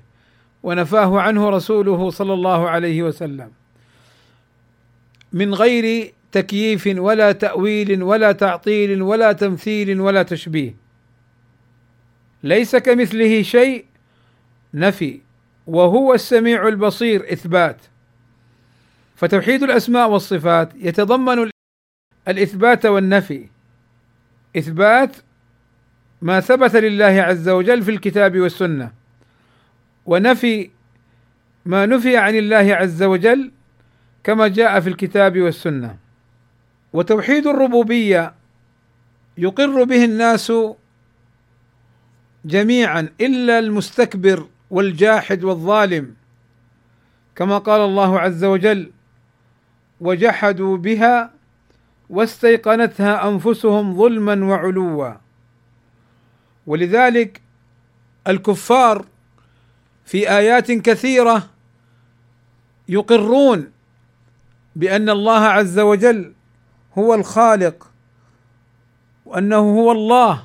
ونفاه 0.64 1.20
عنه 1.22 1.50
رسوله 1.50 2.10
صلى 2.10 2.34
الله 2.34 2.70
عليه 2.70 3.04
وسلم. 3.04 3.52
من 5.34 5.54
غير 5.54 6.14
تكييف 6.32 6.88
ولا 6.88 7.32
تأويل 7.32 8.04
ولا 8.04 8.32
تعطيل 8.32 9.02
ولا 9.02 9.32
تمثيل 9.32 10.02
ولا 10.02 10.24
تشبيه. 10.24 10.76
ليس 12.44 12.76
كمثله 12.76 13.42
شيء 13.42 13.86
نفي 14.74 15.22
وهو 15.68 16.14
السميع 16.14 16.68
البصير 16.68 17.34
إثبات. 17.34 17.78
فتوحيد 19.24 19.64
الأسماء 19.64 20.10
والصفات 20.10 20.70
يتضمن 20.76 21.50
الإثبات 22.28 22.86
والنفي. 22.86 23.48
إثبات 24.58 25.16
ما 26.22 26.40
ثبت 26.40 26.76
لله 26.76 27.06
عز 27.06 27.50
وجل 27.50 27.82
في 27.84 27.92
الكتاب 27.92 28.40
والسنة 28.40 28.92
ونفي 30.06 30.70
ما 31.66 31.86
نفي 31.86 32.18
عن 32.18 32.36
الله 32.36 32.76
عز 32.76 33.04
وجل 33.04 33.52
كما 34.24 34.48
جاء 34.48 34.80
في 34.80 34.90
الكتاب 34.90 35.40
والسنة. 35.40 35.98
وتوحيد 36.94 37.48
الربوبية 37.48 38.34
يقر 39.38 39.84
به 39.84 40.06
الناس 40.06 40.54
جميعا 42.46 43.10
إلا 43.22 43.60
المستكبر 43.60 44.48
والجاحد 44.70 45.44
والظالم 45.44 46.16
كما 47.36 47.58
قال 47.58 47.82
الله 47.82 48.20
عز 48.20 48.44
وجل 48.44 48.92
وجحدوا 50.02 50.78
بها 50.78 51.32
واستيقنتها 52.10 53.28
أنفسهم 53.28 53.98
ظلما 53.98 54.46
وعلوا. 54.46 55.14
ولذلك 56.68 57.42
الكفار 58.28 59.06
في 60.06 60.30
آيات 60.30 60.72
كثيرة 60.72 61.50
يقرون 62.90 63.72
بأن 64.76 65.10
الله 65.10 65.40
عز 65.40 65.80
وجل 65.80 66.34
هو 66.98 67.14
الخالق 67.14 67.92
وأنه 69.26 69.58
هو 69.58 69.92
الله 69.92 70.44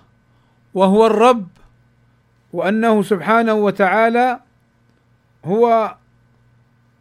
وهو 0.75 1.07
الرب 1.07 1.49
وأنه 2.53 3.03
سبحانه 3.03 3.55
وتعالى 3.55 4.41
هو 5.45 5.97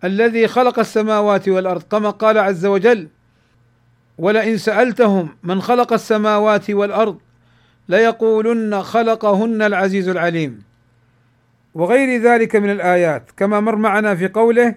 الذي 0.04 0.48
خلق 0.48 0.80
السماوات 0.80 1.50
والأرض 1.50 1.84
كما 1.84 2.10
قال 2.10 2.38
عز 2.38 2.66
وجل 2.66 3.08
ولئن 4.18 4.58
سألتهم 4.58 5.30
من 5.44 5.62
خلق 5.62 5.94
السماوات 5.94 6.70
والأرض 6.70 7.18
ليقولن 7.90 8.84
خلقهن 8.84 9.62
العزيز 9.62 10.10
العليم. 10.10 10.64
وغير 11.74 12.22
ذلك 12.22 12.56
من 12.56 12.70
الآيات 12.70 13.32
كما 13.38 13.60
مر 13.60 13.76
معنا 13.76 14.16
في 14.16 14.28
قوله 14.28 14.76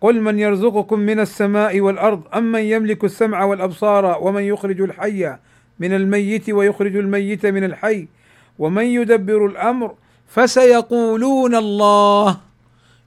قل 0.00 0.20
من 0.20 0.38
يرزقكم 0.38 1.00
من 1.00 1.20
السماء 1.20 1.80
والأرض 1.80 2.22
امن 2.34 2.60
يملك 2.60 3.04
السمع 3.04 3.44
والأبصار 3.44 4.18
ومن 4.20 4.42
يخرج 4.42 4.80
الحي 4.80 5.36
من 5.78 5.92
الميت 5.92 6.50
ويخرج 6.50 6.96
الميت 6.96 7.46
من 7.46 7.64
الحي 7.64 8.08
ومن 8.58 8.84
يدبر 8.84 9.46
الأمر 9.46 9.94
فسيقولون 10.28 11.54
الله. 11.54 12.40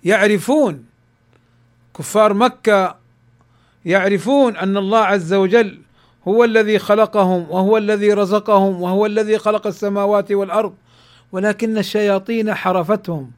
يعرفون 0.03 0.85
كفار 1.97 2.33
مكة 2.33 2.95
يعرفون 3.85 4.57
أن 4.57 4.77
الله 4.77 4.99
عز 4.99 5.33
وجل 5.33 5.81
هو 6.27 6.43
الذي 6.43 6.79
خلقهم 6.79 7.51
وهو 7.51 7.77
الذي 7.77 8.13
رزقهم 8.13 8.81
وهو 8.81 9.05
الذي 9.05 9.37
خلق 9.37 9.67
السماوات 9.67 10.31
والأرض 10.31 10.75
ولكن 11.31 11.77
الشياطين 11.77 12.53
حرفتهم 12.53 13.31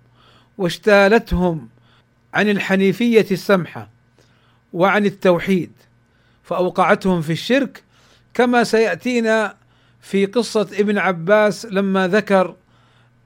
واجتالتهم 0.57 1.69
عن 2.33 2.49
الحنيفية 2.49 3.25
السمحة 3.31 3.89
وعن 4.73 5.05
التوحيد 5.05 5.71
فأوقعتهم 6.43 7.21
في 7.21 7.31
الشرك 7.31 7.83
كما 8.33 8.63
سيأتينا 8.63 9.55
في 10.01 10.25
قصة 10.25 10.67
ابن 10.73 10.97
عباس 10.97 11.65
لما 11.65 12.07
ذكر 12.07 12.55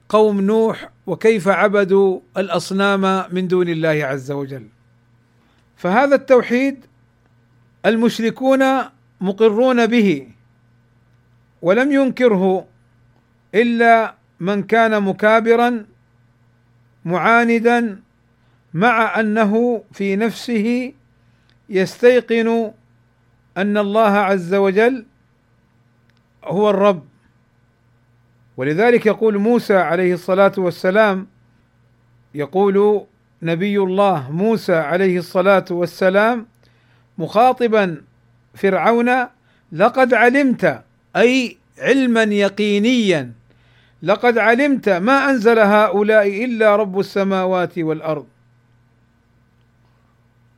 قوم 0.08 0.40
نوح 0.40 0.90
وكيف 1.06 1.48
عبدوا 1.48 2.20
الأصنام 2.36 3.24
من 3.34 3.48
دون 3.48 3.68
الله 3.68 4.04
عز 4.04 4.30
وجل. 4.30 4.66
فهذا 5.84 6.14
التوحيد 6.14 6.86
المشركون 7.86 8.64
مقرون 9.20 9.86
به 9.86 10.28
ولم 11.62 11.92
ينكره 11.92 12.66
إلا 13.54 14.14
من 14.40 14.62
كان 14.62 15.02
مكابرا 15.02 15.86
معاندا 17.04 18.00
مع 18.74 19.20
أنه 19.20 19.84
في 19.92 20.16
نفسه 20.16 20.92
يستيقن 21.68 22.72
أن 23.56 23.78
الله 23.78 24.10
عز 24.10 24.54
وجل 24.54 25.06
هو 26.44 26.70
الرب. 26.70 27.04
ولذلك 28.56 29.06
يقول 29.06 29.38
موسى 29.38 29.76
عليه 29.76 30.14
الصلاة 30.14 30.52
والسلام 30.58 31.26
يقول 32.34 33.06
نبي 33.44 33.78
الله 33.78 34.30
موسى 34.30 34.74
عليه 34.74 35.18
الصلاة 35.18 35.64
والسلام 35.70 36.46
مخاطبا 37.18 38.02
فرعون 38.54 39.10
لقد 39.72 40.14
علمت 40.14 40.82
أي 41.16 41.56
علما 41.78 42.22
يقينيا 42.22 43.32
لقد 44.02 44.38
علمت 44.38 44.88
ما 44.88 45.30
أنزل 45.30 45.58
هؤلاء 45.58 46.44
إلا 46.44 46.76
رب 46.76 46.98
السماوات 46.98 47.78
والأرض 47.78 48.26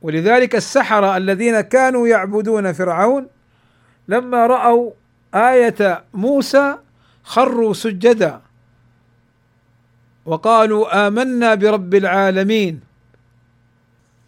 ولذلك 0.01 0.55
السحرة 0.55 1.17
الذين 1.17 1.61
كانوا 1.61 2.07
يعبدون 2.07 2.71
فرعون 2.73 3.27
لما 4.07 4.47
رأوا 4.47 4.91
آية 5.35 6.03
موسى 6.13 6.77
خروا 7.23 7.73
سجدا. 7.73 8.41
وقالوا 10.27 11.07
آمنا 11.07 11.55
برب 11.55 11.95
العالمين. 11.95 12.79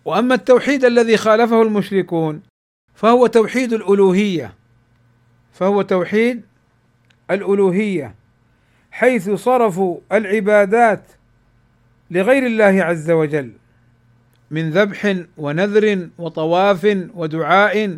وأما 0.05 0.35
التوحيد 0.35 0.85
الذي 0.85 1.17
خالفه 1.17 1.62
المشركون 1.62 2.41
فهو 2.93 3.27
توحيد 3.27 3.73
الألوهية. 3.73 4.53
فهو 5.53 5.81
توحيد 5.81 6.41
الألوهية 7.31 8.15
حيث 8.91 9.29
صرفوا 9.29 9.97
العبادات 10.12 11.03
لغير 12.12 12.45
الله 12.45 12.83
عز 12.83 13.12
وجل 13.12 13.51
من 14.51 14.69
ذبح 14.69 15.15
ونذر 15.38 16.09
وطواف 16.17 17.07
ودعاء 17.15 17.97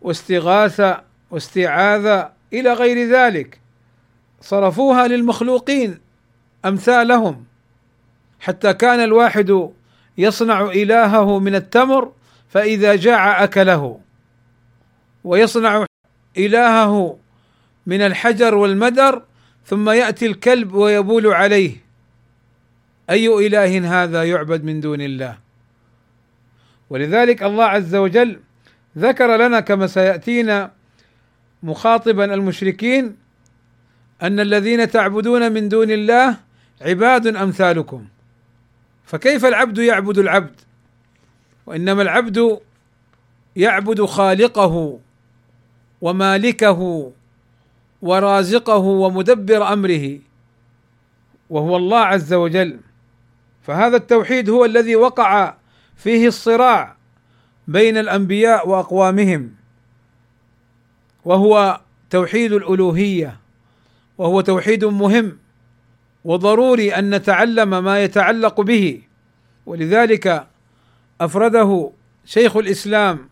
واستغاثه 0.00 1.02
واستعاذة 1.30 2.32
إلى 2.52 2.72
غير 2.72 3.08
ذلك. 3.08 3.60
صرفوها 4.40 5.08
للمخلوقين 5.08 6.01
أمثالهم. 6.64 7.44
حتى 8.40 8.74
كان 8.74 9.00
الواحد 9.00 9.70
يصنع 10.18 10.64
إلهه 10.64 11.38
من 11.38 11.54
التمر 11.54 12.12
فإذا 12.48 12.96
جاع 12.96 13.44
أكله. 13.44 14.00
ويصنع 15.24 15.86
إلهه 16.38 17.18
من 17.86 18.00
الحجر 18.00 18.54
والمدر 18.54 19.22
ثم 19.66 19.90
يأتي 19.90 20.26
الكلب 20.26 20.74
ويبول 20.74 21.26
عليه. 21.26 21.76
أي 23.10 23.46
إله 23.46 24.02
هذا 24.02 24.24
يعبد 24.24 24.64
من 24.64 24.80
دون 24.80 25.00
الله؟ 25.00 25.38
ولذلك 26.90 27.42
الله 27.42 27.64
عز 27.64 27.94
وجل 27.94 28.40
ذكر 28.98 29.36
لنا 29.36 29.60
كما 29.60 29.86
سيأتينا 29.86 30.70
مخاطبا 31.62 32.34
المشركين 32.34 33.16
أن 34.22 34.40
الذين 34.40 34.90
تعبدون 34.90 35.52
من 35.52 35.68
دون 35.68 35.90
الله 35.90 36.36
عباد 36.82 37.26
أمثالكم. 37.26 38.06
فكيف 39.04 39.44
العبد 39.44 39.78
يعبد 39.78 40.18
العبد؟ 40.18 40.60
وإنما 41.66 42.02
العبد 42.02 42.60
يعبد 43.56 44.04
خالقه 44.04 44.98
ومالكه 46.00 47.12
ورازقه 48.02 48.76
ومدبر 48.76 49.72
أمره 49.72 50.18
وهو 51.50 51.76
الله 51.76 51.98
عز 51.98 52.32
وجل. 52.32 52.80
فهذا 53.62 53.96
التوحيد 53.96 54.50
هو 54.50 54.64
الذي 54.64 54.96
وقع 54.96 55.54
فيه 55.96 56.26
الصراع 56.28 56.96
بين 57.68 57.96
الأنبياء 57.96 58.68
وأقوامهم. 58.68 59.54
وهو 61.24 61.80
توحيد 62.10 62.52
الألوهية 62.52 63.36
وهو 64.18 64.40
توحيد 64.40 64.84
مهم. 64.84 65.38
وضروري 66.24 66.94
أن 66.94 67.14
نتعلم 67.14 67.84
ما 67.84 68.04
يتعلق 68.04 68.60
به. 68.60 69.02
ولذلك 69.66 70.46
أفرده 71.20 71.90
شيخ 72.24 72.56
الإسلام 72.56 73.28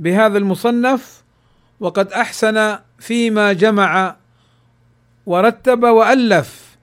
بهذا 0.00 0.38
المصنف 0.38 1.22
وقد 1.80 2.12
أحسن 2.12 2.78
فيما 2.98 3.52
جمع 3.52 4.16
ورتب 5.26 5.82
وألف 5.82 6.76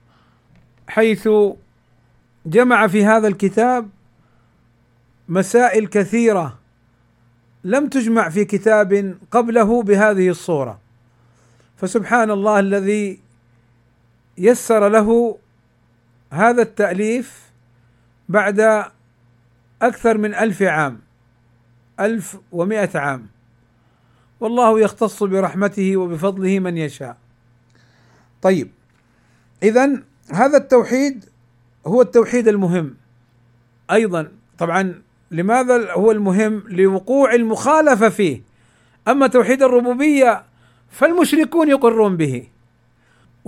حيث 0.88 1.28
جمع 2.46 2.86
في 2.86 3.04
هذا 3.04 3.28
الكتاب 3.28 3.88
مسائل 5.28 5.86
كثيرة 5.86 6.58
لم 7.64 7.88
تجمع 7.88 8.28
في 8.28 8.44
كتاب 8.44 9.18
قبله 9.30 9.82
بهذه 9.82 10.28
الصورة. 10.28 10.80
فسبحان 11.76 12.30
الله 12.30 12.58
الذي 12.58 13.20
يسر 14.38 14.88
له 14.88 15.38
هذا 16.32 16.62
التأليف 16.62 17.42
بعد 18.28 18.84
أكثر 19.82 20.18
من 20.18 20.34
ألف 20.34 20.62
عام 20.62 21.00
ألف 22.00 22.38
ومائة 22.52 22.98
عام. 22.98 23.26
والله 24.40 24.80
يختص 24.80 25.22
برحمته 25.22 25.96
وبفضله 25.96 26.58
من 26.58 26.76
يشاء. 26.76 27.16
طيب 28.42 28.70
إذا 29.62 30.02
هذا 30.30 30.56
التوحيد 30.56 31.24
هو 31.86 32.02
التوحيد 32.02 32.48
المهم. 32.48 32.94
أيضا 33.90 34.28
طبعا 34.58 35.02
لماذا 35.30 35.92
هو 35.92 36.10
المهم؟ 36.10 36.62
لوقوع 36.68 37.34
المخالفة 37.34 38.08
فيه. 38.08 38.42
أما 39.08 39.26
توحيد 39.26 39.62
الربوبية 39.62 40.44
فالمشركون 40.90 41.68
يقرون 41.68 42.16
به. 42.16 42.48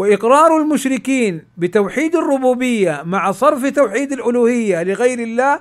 وإقرار 0.01 0.57
المشركين 0.57 1.43
بتوحيد 1.57 2.17
الربوبية 2.17 3.03
مع 3.05 3.33
صرف 3.33 3.67
توحيد 3.67 4.13
الألوهية 4.13 4.83
لغير 4.83 5.19
الله 5.19 5.61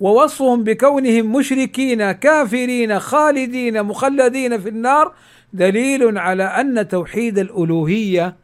ووصفهم 0.00 0.64
بكونهم 0.64 1.32
مشركين 1.32 2.12
كافرين 2.12 2.98
خالدين 2.98 3.82
مخلدين 3.82 4.60
في 4.60 4.68
النار 4.68 5.14
دليل 5.52 6.18
على 6.18 6.44
أن 6.44 6.88
توحيد 6.88 7.38
الألوهية 7.38 8.36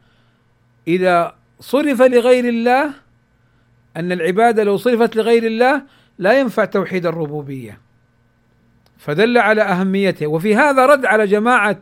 إذا 0.87 1.35
صرف 1.59 2.01
لغير 2.01 2.45
الله 2.45 2.89
أن 3.97 4.11
العبادة 4.11 4.63
لو 4.63 4.77
صرفت 4.77 5.15
لغير 5.15 5.43
الله 5.43 5.81
لا 6.17 6.39
ينفع 6.39 6.65
توحيد 6.65 7.05
الربوبية. 7.05 7.79
فدل 8.97 9.37
على 9.37 9.61
اهميته 9.61 10.27
وفي 10.27 10.55
هذا 10.55 10.85
رد 10.85 11.05
على 11.05 11.27
جماعة 11.27 11.77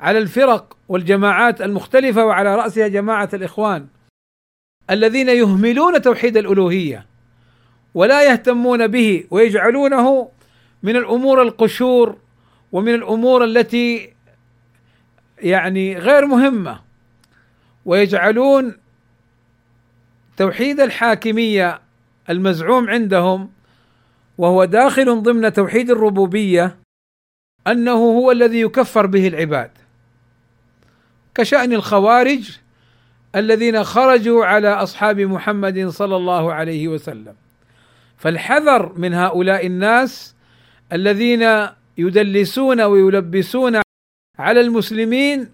على 0.00 0.18
الفرق 0.18 0.76
والجماعات 0.88 1.62
المختلفة 1.62 2.24
وعلى 2.24 2.56
رأسها 2.56 2.88
جماعة 2.88 3.28
الإخوان 3.34 3.86
الذين 4.90 5.28
يهملون 5.28 6.02
توحيد 6.02 6.36
الألوهية 6.36 7.06
ولا 7.94 8.22
يهتمون 8.22 8.86
به 8.86 9.24
ويجعلونه 9.30 10.28
من 10.82 10.96
الأمور 10.96 11.42
القشور 11.42 12.16
ومن 12.72 12.94
الأمور 12.94 13.44
التي 13.44 14.12
يعني 15.38 15.98
غير 15.98 16.26
مهمة 16.26 16.80
ويجعلون 17.84 18.74
توحيد 20.36 20.80
الحاكمية 20.80 21.80
المزعوم 22.30 22.90
عندهم 22.90 23.50
وهو 24.38 24.64
داخل 24.64 25.22
ضمن 25.22 25.52
توحيد 25.52 25.90
الربوبية 25.90 26.76
أنه 27.66 27.92
هو 27.92 28.32
الذي 28.32 28.60
يكفر 28.60 29.06
به 29.06 29.28
العباد. 29.28 29.77
كشأن 31.38 31.72
الخوارج 31.72 32.58
الذين 33.36 33.84
خرجوا 33.84 34.44
على 34.44 34.68
أصحاب 34.68 35.20
محمد 35.20 35.88
صلى 35.88 36.16
الله 36.16 36.52
عليه 36.52 36.88
وسلم. 36.88 37.34
فالحذر 38.16 38.92
من 38.96 39.14
هؤلاء 39.14 39.66
الناس 39.66 40.34
الذين 40.92 41.68
يدلسون 41.98 42.80
ويلبسون 42.80 43.80
على 44.38 44.60
المسلمين 44.60 45.48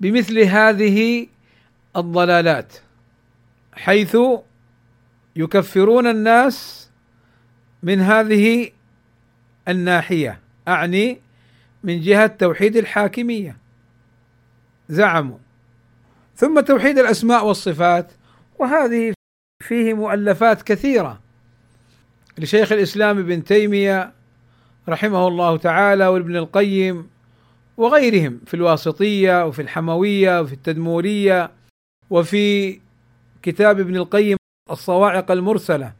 بمثل 0.00 0.38
هذه 0.38 1.26
الضلالات 1.96 2.72
حيث 3.72 4.16
يكفرون 5.36 6.06
الناس 6.06 6.88
من 7.82 8.00
هذه 8.00 8.70
الناحية. 9.68 10.40
أعني 10.68 11.20
من 11.84 12.00
جهة 12.00 12.26
توحيد 12.26 12.76
الحاكمية. 12.76 13.61
زعموا. 14.88 15.38
ثم 16.36 16.60
توحيد 16.60 16.98
الأسماء 16.98 17.46
والصفات 17.46 18.12
وهذه 18.58 19.12
فيه 19.62 19.94
مؤلفات 19.94 20.62
كثيرة. 20.62 21.20
لشيخ 22.38 22.72
الإسلام 22.72 23.18
ابن 23.18 23.44
تيمية 23.44 24.12
رحمه 24.88 25.28
الله 25.28 25.56
تعالى 25.56 26.06
وابن 26.06 26.36
القيم 26.36 27.08
وغيرهم 27.76 28.40
في 28.46 28.54
الواسطية 28.54 29.46
وفي 29.46 29.62
الحموية 29.62 30.40
وفي 30.40 30.52
التدمورية 30.52 31.50
وفي 32.10 32.78
كتاب 33.42 33.80
ابن 33.80 33.96
القيم 33.96 34.36
الصواعق 34.70 35.30
المرسلة 35.30 35.92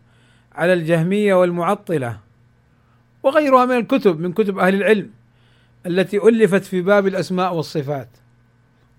على 0.54 0.72
الجهمية 0.72 1.34
والمعطلة 1.34 2.18
وغيرها 3.22 3.64
من 3.64 3.76
الكتب 3.76 4.20
من 4.20 4.32
كتب 4.32 4.58
أهل 4.58 4.74
العلم 4.74 5.10
التي 5.86 6.16
ألفت 6.16 6.62
في 6.64 6.80
باب 6.80 7.06
الأسماء 7.06 7.54
والصفات. 7.54 8.08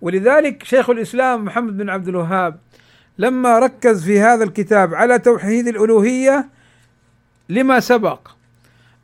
ولذلك 0.03 0.63
شيخ 0.63 0.89
الإسلام 0.89 1.45
محمد 1.45 1.77
بن 1.77 1.89
عبد 1.89 2.07
الوهاب 2.07 2.59
لما 3.17 3.59
ركز 3.59 4.05
في 4.05 4.19
هذا 4.19 4.43
الكتاب 4.43 4.93
على 4.93 5.19
توحيد 5.19 5.67
الألوهية 5.67 6.49
لما 7.49 7.79
سبق 7.79 8.27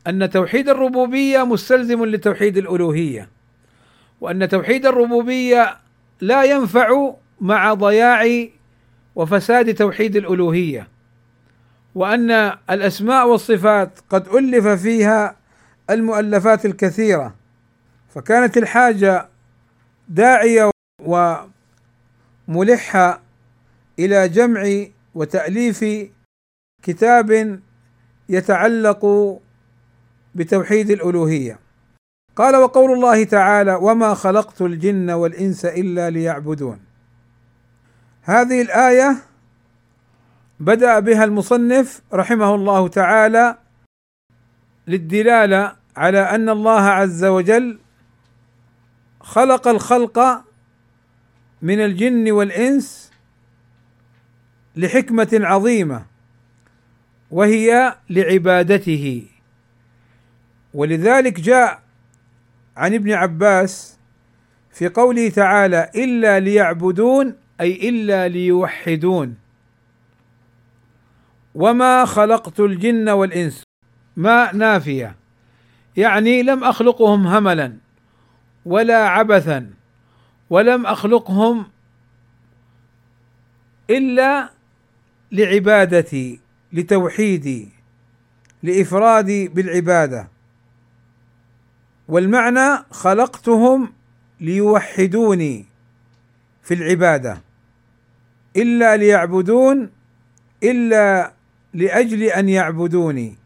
أن 0.06 0.30
توحيد 0.30 0.68
الربوبية 0.68 1.44
مستلزم 1.44 2.04
لتوحيد 2.04 2.56
الألوهية 2.56 3.28
وأن 4.20 4.48
توحيد 4.48 4.86
الربوبية 4.86 5.76
لا 6.20 6.44
ينفع 6.44 7.12
مع 7.40 7.74
ضياع 7.74 8.46
وفساد 9.14 9.74
توحيد 9.74 10.16
الألوهية 10.16 10.88
وأن 11.94 12.30
الأسماء 12.70 13.28
والصفات 13.28 13.98
قد 14.10 14.28
ألف 14.28 14.66
فيها 14.66 15.36
المؤلفات 15.90 16.66
الكثيرة 16.66 17.34
فكانت 18.14 18.56
الحاجة 18.56 19.28
داعية 20.08 20.69
وملحه 22.48 23.20
إلى 23.98 24.28
جمع 24.28 24.84
وتأليف 25.14 25.84
كتاب 26.82 27.60
يتعلق 28.28 29.06
بتوحيد 30.34 30.90
الألوهية. 30.90 31.58
قال 32.36 32.56
وقول 32.56 32.92
الله 32.92 33.24
تعالى 33.24 33.74
وما 33.74 34.14
خلقت 34.14 34.62
الجن 34.62 35.10
والإنس 35.10 35.64
إلا 35.64 36.10
ليعبدون 36.10 36.80
هذه 38.22 38.62
الآية 38.62 39.16
بدأ 40.60 40.98
بها 40.98 41.24
المصنف 41.24 42.02
رحمه 42.12 42.54
الله 42.54 42.88
تعالى 42.88 43.56
للدلالة 44.86 45.76
على 45.96 46.18
أن 46.18 46.48
الله 46.48 46.80
عز 46.80 47.24
وجل 47.24 47.78
خلق 49.20 49.68
الخلق 49.68 50.44
من 51.62 51.80
الجن 51.80 52.30
والإنس 52.30 53.10
لحكمة 54.76 55.28
عظيمة 55.32 56.06
وهي 57.30 57.96
لعبادته. 58.10 59.26
ولذلك 60.74 61.40
جاء 61.40 61.82
عن 62.76 62.94
ابن 62.94 63.12
عباس 63.12 63.98
في 64.70 64.88
قوله 64.88 65.28
تعالى 65.28 65.90
إلا 65.94 66.40
ليعبدون 66.40 67.36
أي 67.60 67.88
إلا 67.88 68.28
ليوحدون. 68.28 69.36
وما 71.54 72.04
خلقت 72.04 72.60
الجن 72.60 73.08
والإنس 73.08 73.62
ما 74.16 74.52
نافية 74.52 75.16
يعني 75.96 76.42
لم 76.42 76.64
أخلقهم 76.64 77.26
هملا 77.26 77.76
ولا 78.64 79.08
عبثا. 79.08 79.79
ولم 80.50 80.86
أخلقهم 80.86 81.66
إلا 83.90 84.50
لعبادتي 85.32 86.40
لتوحيدي 86.72 87.68
لإفرادي 88.62 89.48
بالعبادة. 89.48 90.28
والمعنى 92.08 92.84
خلقتهم 92.90 93.92
ليوحدوني 94.40 95.66
في 96.62 96.74
العبادة 96.74 97.42
إلا 98.56 98.96
ليعبدون 98.96 99.90
إلا 100.62 101.32
لأجل 101.74 102.22
أن 102.22 102.48
يعبدوني. 102.48 103.36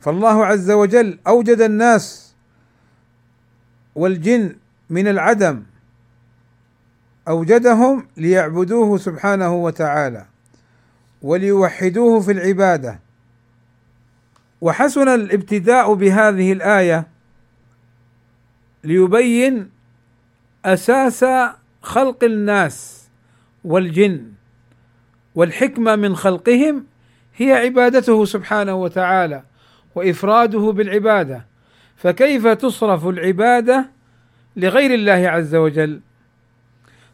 فالله 0.00 0.46
عز 0.46 0.70
وجل 0.70 1.18
أوجد 1.26 1.60
الناس 1.60 2.34
والجن 3.94 4.56
من 4.90 5.08
العدم 5.08 5.62
أوجدهم 7.28 8.06
ليعبدوه 8.16 8.98
سبحانه 8.98 9.54
وتعالى 9.54 10.26
وليوحدوه 11.22 12.20
في 12.20 12.32
العبادة. 12.32 13.00
وحسن 14.60 15.08
الابتداء 15.08 15.94
بهذه 15.94 16.52
الآية 16.52 17.06
ليبين 18.84 19.70
أساس 20.64 21.24
خلق 21.82 22.24
الناس 22.24 23.08
والجن 23.64 24.32
والحكمة 25.34 25.96
من 25.96 26.16
خلقهم 26.16 26.84
هي 27.36 27.52
عبادته 27.52 28.24
سبحانه 28.24 28.74
وتعالى 28.74 29.42
وإفراده 29.94 30.72
بالعبادة. 30.72 31.46
فكيف 31.96 32.46
تصرف 32.46 33.06
العبادة 33.06 33.90
لغير 34.56 34.94
الله 34.94 35.28
عز 35.28 35.54
وجل؟ 35.54 36.00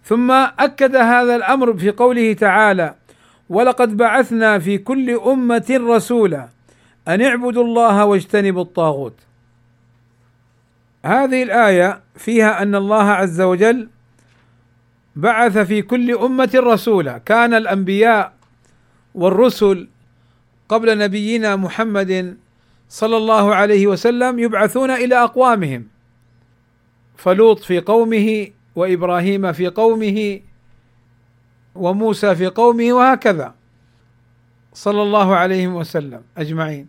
ثم 0.04 0.30
أكد 0.30 0.96
هذا 0.96 1.36
الأمر 1.36 1.76
في 1.76 1.90
قوله 1.90 2.32
تعالى 2.32 2.94
ولقد 3.48 3.96
بعثنا 3.96 4.58
في 4.58 4.78
كل 4.78 5.10
أمة 5.10 5.66
رسولا 5.70 6.48
أن 7.08 7.22
اعبدوا 7.22 7.64
الله 7.64 8.04
واجتنبوا 8.04 8.62
الطاغوت 8.62 9.14
هذه 11.04 11.42
الآية 11.42 12.00
فيها 12.16 12.62
أن 12.62 12.74
الله 12.74 13.02
عز 13.02 13.40
وجل 13.40 13.88
بعث 15.16 15.58
في 15.58 15.82
كل 15.82 16.10
أمة 16.14 16.50
رسولا. 16.54 17.18
كان 17.18 17.54
الأنبياء 17.54 18.32
والرسل 19.14 19.88
قبل 20.68 20.98
نبينا 20.98 21.56
محمد 21.56 22.36
صلى 22.88 23.16
الله 23.16 23.54
عليه 23.54 23.86
وسلم 23.86 24.38
يبعثون 24.38 24.90
إلى 24.90 25.24
أقوامهم. 25.24 25.86
فلوط 27.16 27.58
في 27.58 27.80
قومه 27.80 28.48
وإبراهيم 28.76 29.52
في 29.52 29.68
قومه 29.68 30.40
وموسى 31.74 32.34
في 32.34 32.46
قومه 32.46 32.92
وهكذا. 32.92 33.54
صلى 34.74 35.02
الله 35.02 35.36
عليه 35.36 35.68
وسلم 35.68 36.22
أجمعين. 36.38 36.88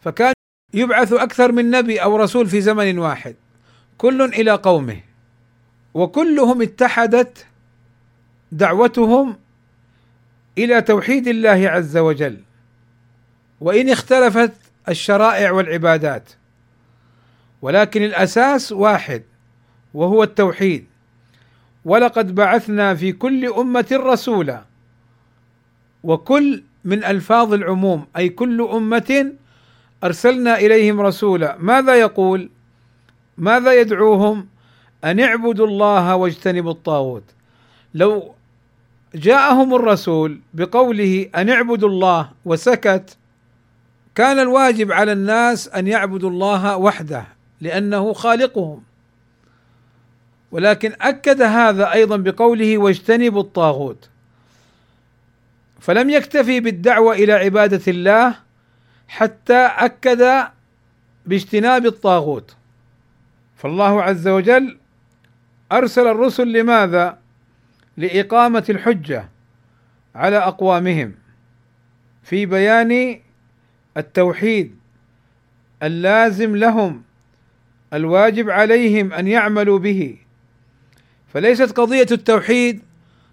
فكان 0.00 0.32
يبعث 0.74 1.12
أكثر 1.12 1.52
من 1.52 1.70
نبي 1.70 2.02
أو 2.02 2.16
رسول 2.16 2.46
في 2.46 2.60
زمن 2.60 2.98
واحد. 2.98 3.36
كل 3.98 4.22
إلى 4.22 4.50
قومه. 4.50 5.00
وكلهم 5.94 6.62
اتحدت 6.62 7.46
دعوتهم 8.52 9.36
إلى 10.58 10.82
توحيد 10.82 11.28
الله 11.28 11.68
عز 11.68 11.96
وجل. 11.96 12.40
وإن 13.60 13.90
اختلفت 13.90 14.52
الشرائع 14.88 15.50
والعبادات. 15.50 16.30
ولكن 17.62 18.02
الأساس 18.02 18.72
واحد. 18.72 19.22
وهو 19.94 20.22
التوحيد. 20.22 20.84
ولقد 21.84 22.34
بعثنا 22.34 22.94
في 22.94 23.12
كل 23.12 23.46
أمة 23.46 23.88
رسولا. 23.92 24.64
وكل 26.02 26.62
من 26.84 27.04
ألفاظ 27.04 27.52
العموم 27.52 28.06
أي 28.16 28.28
كل 28.28 28.62
أمة 28.62 29.32
أرسلنا 30.04 30.58
إليهم 30.58 31.00
رسولا. 31.00 31.56
ماذا 31.58 31.94
يقول؟ 31.94 32.50
ماذا 33.38 33.80
يدعوهم؟ 33.80 34.46
أن 35.04 35.20
اعبدوا 35.20 35.66
الله 35.66 36.16
واجتنبوا 36.16 36.70
الطاغوت. 36.70 37.24
لو 37.94 38.34
جاءهم 39.14 39.74
الرسول 39.74 40.40
بقوله 40.54 41.30
أن 41.34 41.50
اعبدوا 41.50 41.88
الله 41.88 42.30
وسكت 42.44 43.16
كان 44.14 44.38
الواجب 44.38 44.92
على 44.92 45.12
الناس 45.12 45.68
أن 45.68 45.86
يعبدوا 45.86 46.30
الله 46.30 46.76
وحده 46.76 47.24
لأنه 47.60 48.12
خالقهم. 48.12 48.82
ولكن 50.52 50.92
أكد 51.00 51.42
هذا 51.42 51.92
أيضا 51.92 52.16
بقوله 52.16 52.78
واجتنبوا 52.78 53.40
الطاغوت. 53.40 54.08
فلم 55.80 56.10
يكتفي 56.10 56.60
بالدعوة 56.60 57.14
إلى 57.14 57.32
عبادة 57.32 57.82
الله 57.88 58.34
حتى 59.08 59.66
أكد 59.66 60.46
باجتناب 61.26 61.86
الطاغوت. 61.86 62.56
فالله 63.56 64.02
عز 64.02 64.28
وجل 64.28 64.78
أرسل 65.72 66.06
الرسل 66.06 66.52
لماذا؟ 66.52 67.18
لإقامة 67.96 68.64
الحجة 68.68 69.28
على 70.14 70.36
أقوامهم 70.36 71.14
في 72.22 72.46
بيان 72.46 73.20
التوحيد 73.96 74.76
اللازم 75.82 76.56
لهم 76.56 77.02
الواجب 77.92 78.50
عليهم 78.50 79.12
أن 79.12 79.28
يعملوا 79.28 79.78
به. 79.78 80.21
فليست 81.32 81.78
قضية 81.80 82.06
التوحيد 82.10 82.82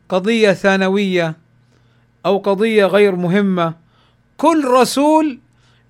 قضية 0.10 0.52
ثانوية 0.52 1.36
أو 2.26 2.38
قضية 2.38 2.86
غير 2.86 3.16
مهمة. 3.16 3.74
كل 4.38 4.66
رسول 4.68 5.40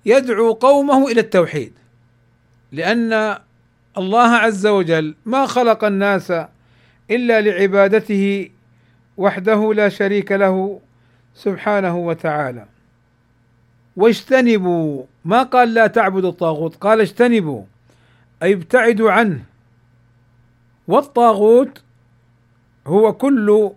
يدعو 0.06 0.52
قومه 0.52 1.08
إلى 1.08 1.20
التوحيد 1.20 1.72
لأن 2.72 3.38
الله 3.98 4.28
عز 4.28 4.66
وجل 4.66 5.14
ما 5.26 5.46
خلق 5.46 5.84
الناس 5.84 6.32
إلا 7.10 7.40
لعبادته 7.40 8.50
وحده 9.16 9.74
لا 9.74 9.88
شريك 9.88 10.32
له 10.32 10.80
سبحانه 11.34 11.96
وتعالى. 11.96 12.66
واجتنبوا 13.96 15.04
ما 15.24 15.42
قال 15.42 15.74
لا 15.74 15.86
تعبدوا 15.86 16.30
الطاغوت؟ 16.30 16.76
قال 16.76 17.00
اجتنبوا 17.00 17.62
أي 18.42 18.52
ابتعدوا 18.52 19.10
عنه. 19.10 19.42
والطاغوت 20.88 21.82
هو 22.86 23.12
كل 23.12 23.70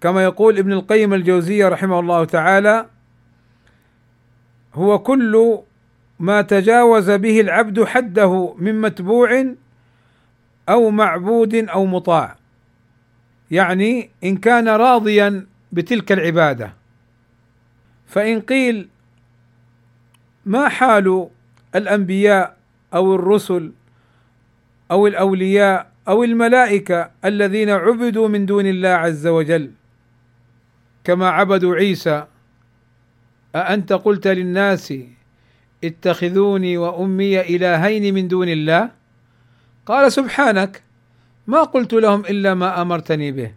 كما 0.00 0.24
يقول 0.24 0.58
ابن 0.58 0.72
القيم 0.72 1.14
الجوزية 1.14 1.68
رحمه 1.68 2.00
الله 2.00 2.24
تعالى 2.24 2.86
هو 4.74 4.98
كل 4.98 5.58
ما 6.18 6.42
تجاوز 6.42 7.10
به 7.10 7.40
العبد 7.40 7.84
حده 7.84 8.54
من 8.58 8.80
متبوع 8.80 9.54
أو 10.68 10.90
معبود 10.90 11.54
أو 11.54 11.86
مطاع. 11.86 12.36
يعني 13.50 14.10
إن 14.24 14.36
كان 14.36 14.68
راضيا 14.68 15.46
بتلك 15.72 16.12
العبادة. 16.12 16.72
فإن 18.06 18.40
قيل 18.40 18.88
ما 20.46 20.68
حال 20.68 21.28
الأنبياء 21.74 22.56
أو 22.94 23.14
الرسل 23.14 23.72
أو 24.90 25.06
الأولياء 25.06 25.95
أو 26.08 26.24
الملائكة 26.24 27.10
الذين 27.24 27.70
عبدوا 27.70 28.28
من 28.28 28.46
دون 28.46 28.66
الله 28.66 28.88
عز 28.88 29.26
وجل 29.26 29.70
كما 31.04 31.28
عبدوا 31.28 31.74
عيسى 31.74 32.26
أأنت 33.54 33.92
قلت 33.92 34.26
للناس 34.26 34.94
اتخذوني 35.84 36.78
وأمي 36.78 37.40
إلهين 37.40 38.14
من 38.14 38.28
دون 38.28 38.48
الله؟ 38.48 38.90
قال 39.86 40.12
سبحانك 40.12 40.82
ما 41.46 41.62
قلت 41.62 41.92
لهم 41.92 42.20
إلا 42.20 42.54
ما 42.54 42.82
أمرتني 42.82 43.32
به. 43.32 43.52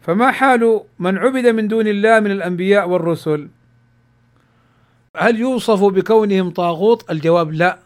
فما 0.00 0.30
حال 0.30 0.80
من 0.98 1.18
عبد 1.18 1.46
من 1.46 1.68
دون 1.68 1.86
الله 1.86 2.20
من 2.20 2.30
الأنبياء 2.30 2.88
والرسل؟ 2.88 3.48
هل 5.16 5.40
يوصف 5.40 5.84
بكونهم 5.84 6.50
طاغوت؟ 6.50 7.10
الجواب 7.10 7.52
لا. 7.52 7.78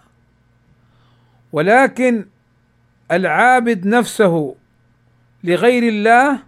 ولكن 1.52 2.26
العابد 3.12 3.87
نفسه 3.87 4.55
لغير 5.44 5.83
الله 5.83 6.42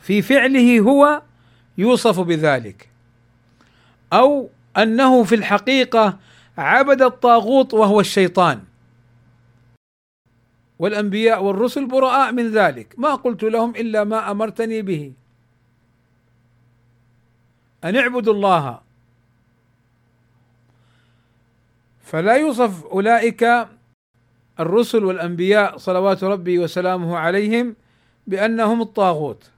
في 0.00 0.22
فعله 0.22 0.80
هو 0.80 1.22
يوصف 1.78 2.20
بذلك. 2.20 2.88
أو 4.12 4.50
أنه 4.76 5.24
في 5.24 5.34
الحقيقة 5.34 6.18
عبد 6.58 7.02
الطاغوت 7.02 7.74
وهو 7.74 8.00
الشيطان. 8.00 8.62
والأنبياء 10.78 11.42
والرسل 11.42 11.86
براء 11.86 12.32
من 12.32 12.50
ذلك. 12.50 12.94
ما 12.98 13.14
قلت 13.14 13.42
لهم 13.42 13.70
إلا 13.70 14.04
ما 14.04 14.30
أمرتني 14.30 14.82
به. 14.82 15.12
أن 17.84 17.96
اعبدوا 17.96 18.34
الله. 18.34 18.80
فلا 22.04 22.36
يوصف 22.36 22.84
أولئك 22.84 23.68
الرسل 24.60 25.04
والأنبياء 25.04 25.76
صلوات 25.76 26.24
ربي 26.24 26.58
وسلامه 26.58 27.16
عليهم 27.16 27.76
بأنهم 28.26 28.82
الطاغوت. 28.82 29.50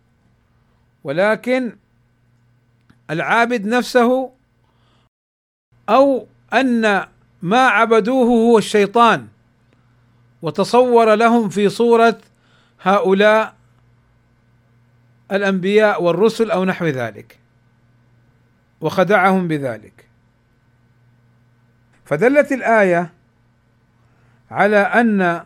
ولكن 1.05 1.77
العابد 3.11 3.67
نفسه 3.67 4.31
أو 5.89 6.27
أن 6.53 7.07
ما 7.43 7.67
عبدوه 7.67 8.27
هو 8.27 8.59
الشيطان 8.59 9.29
وتصور 10.43 11.15
لهم 11.15 11.49
في 11.49 11.69
صورة 11.69 12.19
هؤلاء 12.83 13.55
الأنبياء 15.33 16.03
والرسل 16.03 16.51
أو 16.51 16.65
نحو 16.65 16.87
ذلك 16.87 17.39
وخدعهم 18.81 19.49
بذلك. 19.49 20.09
فدلت 22.05 22.53
الآية 22.53 23.13
على 24.51 24.77
أن 24.77 25.45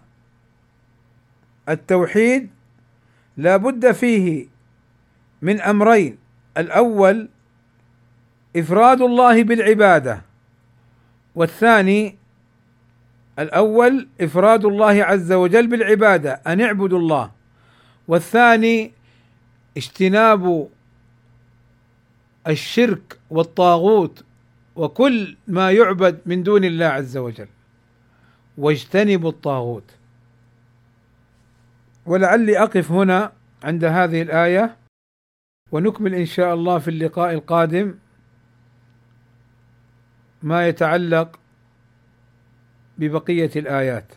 التوحيد 1.68 2.50
لا 3.36 3.56
بد 3.56 3.92
فيه 3.92 4.46
من 5.42 5.60
أمرين. 5.60 6.18
الأول 6.56 7.28
إفراد 8.56 9.00
الله 9.02 9.42
بالعبادة 9.42 10.22
والثاني 11.34 12.16
الأول 13.38 14.08
إفراد 14.20 14.64
الله 14.64 15.04
عز 15.04 15.32
وجل 15.32 15.66
بالعبادة 15.66 16.40
أن 16.46 16.60
اعبدوا 16.60 16.98
الله 16.98 17.30
والثاني 18.08 18.92
اجتناب 19.76 20.68
الشرك 22.46 23.18
والطاغوت 23.30 24.24
وكل 24.76 25.36
ما 25.48 25.70
يعبد 25.70 26.20
من 26.26 26.42
دون 26.42 26.64
الله 26.64 26.86
عز 26.86 27.16
وجل. 27.16 27.48
واجتنبوا 28.58 29.30
الطاغوت. 29.30 29.90
ولعلي 32.06 32.58
أقف 32.58 32.92
هنا 32.92 33.32
عند 33.64 33.84
هذه 33.84 34.22
الآية 34.22 34.76
ونكمل 35.72 36.14
إن 36.14 36.26
شاء 36.26 36.54
الله 36.54 36.78
في 36.78 36.88
اللقاء 36.88 37.32
القادم 37.34 37.98
ما 40.42 40.68
يتعلق 40.68 41.40
ببقية 42.98 43.50
الآيات. 43.56 44.12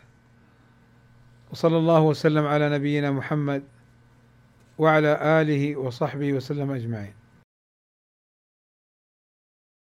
وصلى 1.50 1.76
الله 1.76 2.00
وسلم 2.00 2.46
على 2.46 2.70
نبينا 2.70 3.10
محمد 3.10 3.62
وعلى 4.78 5.40
آله 5.40 5.76
وصحبه 5.76 6.32
وسلم 6.32 6.70
أجمعين. 6.70 7.17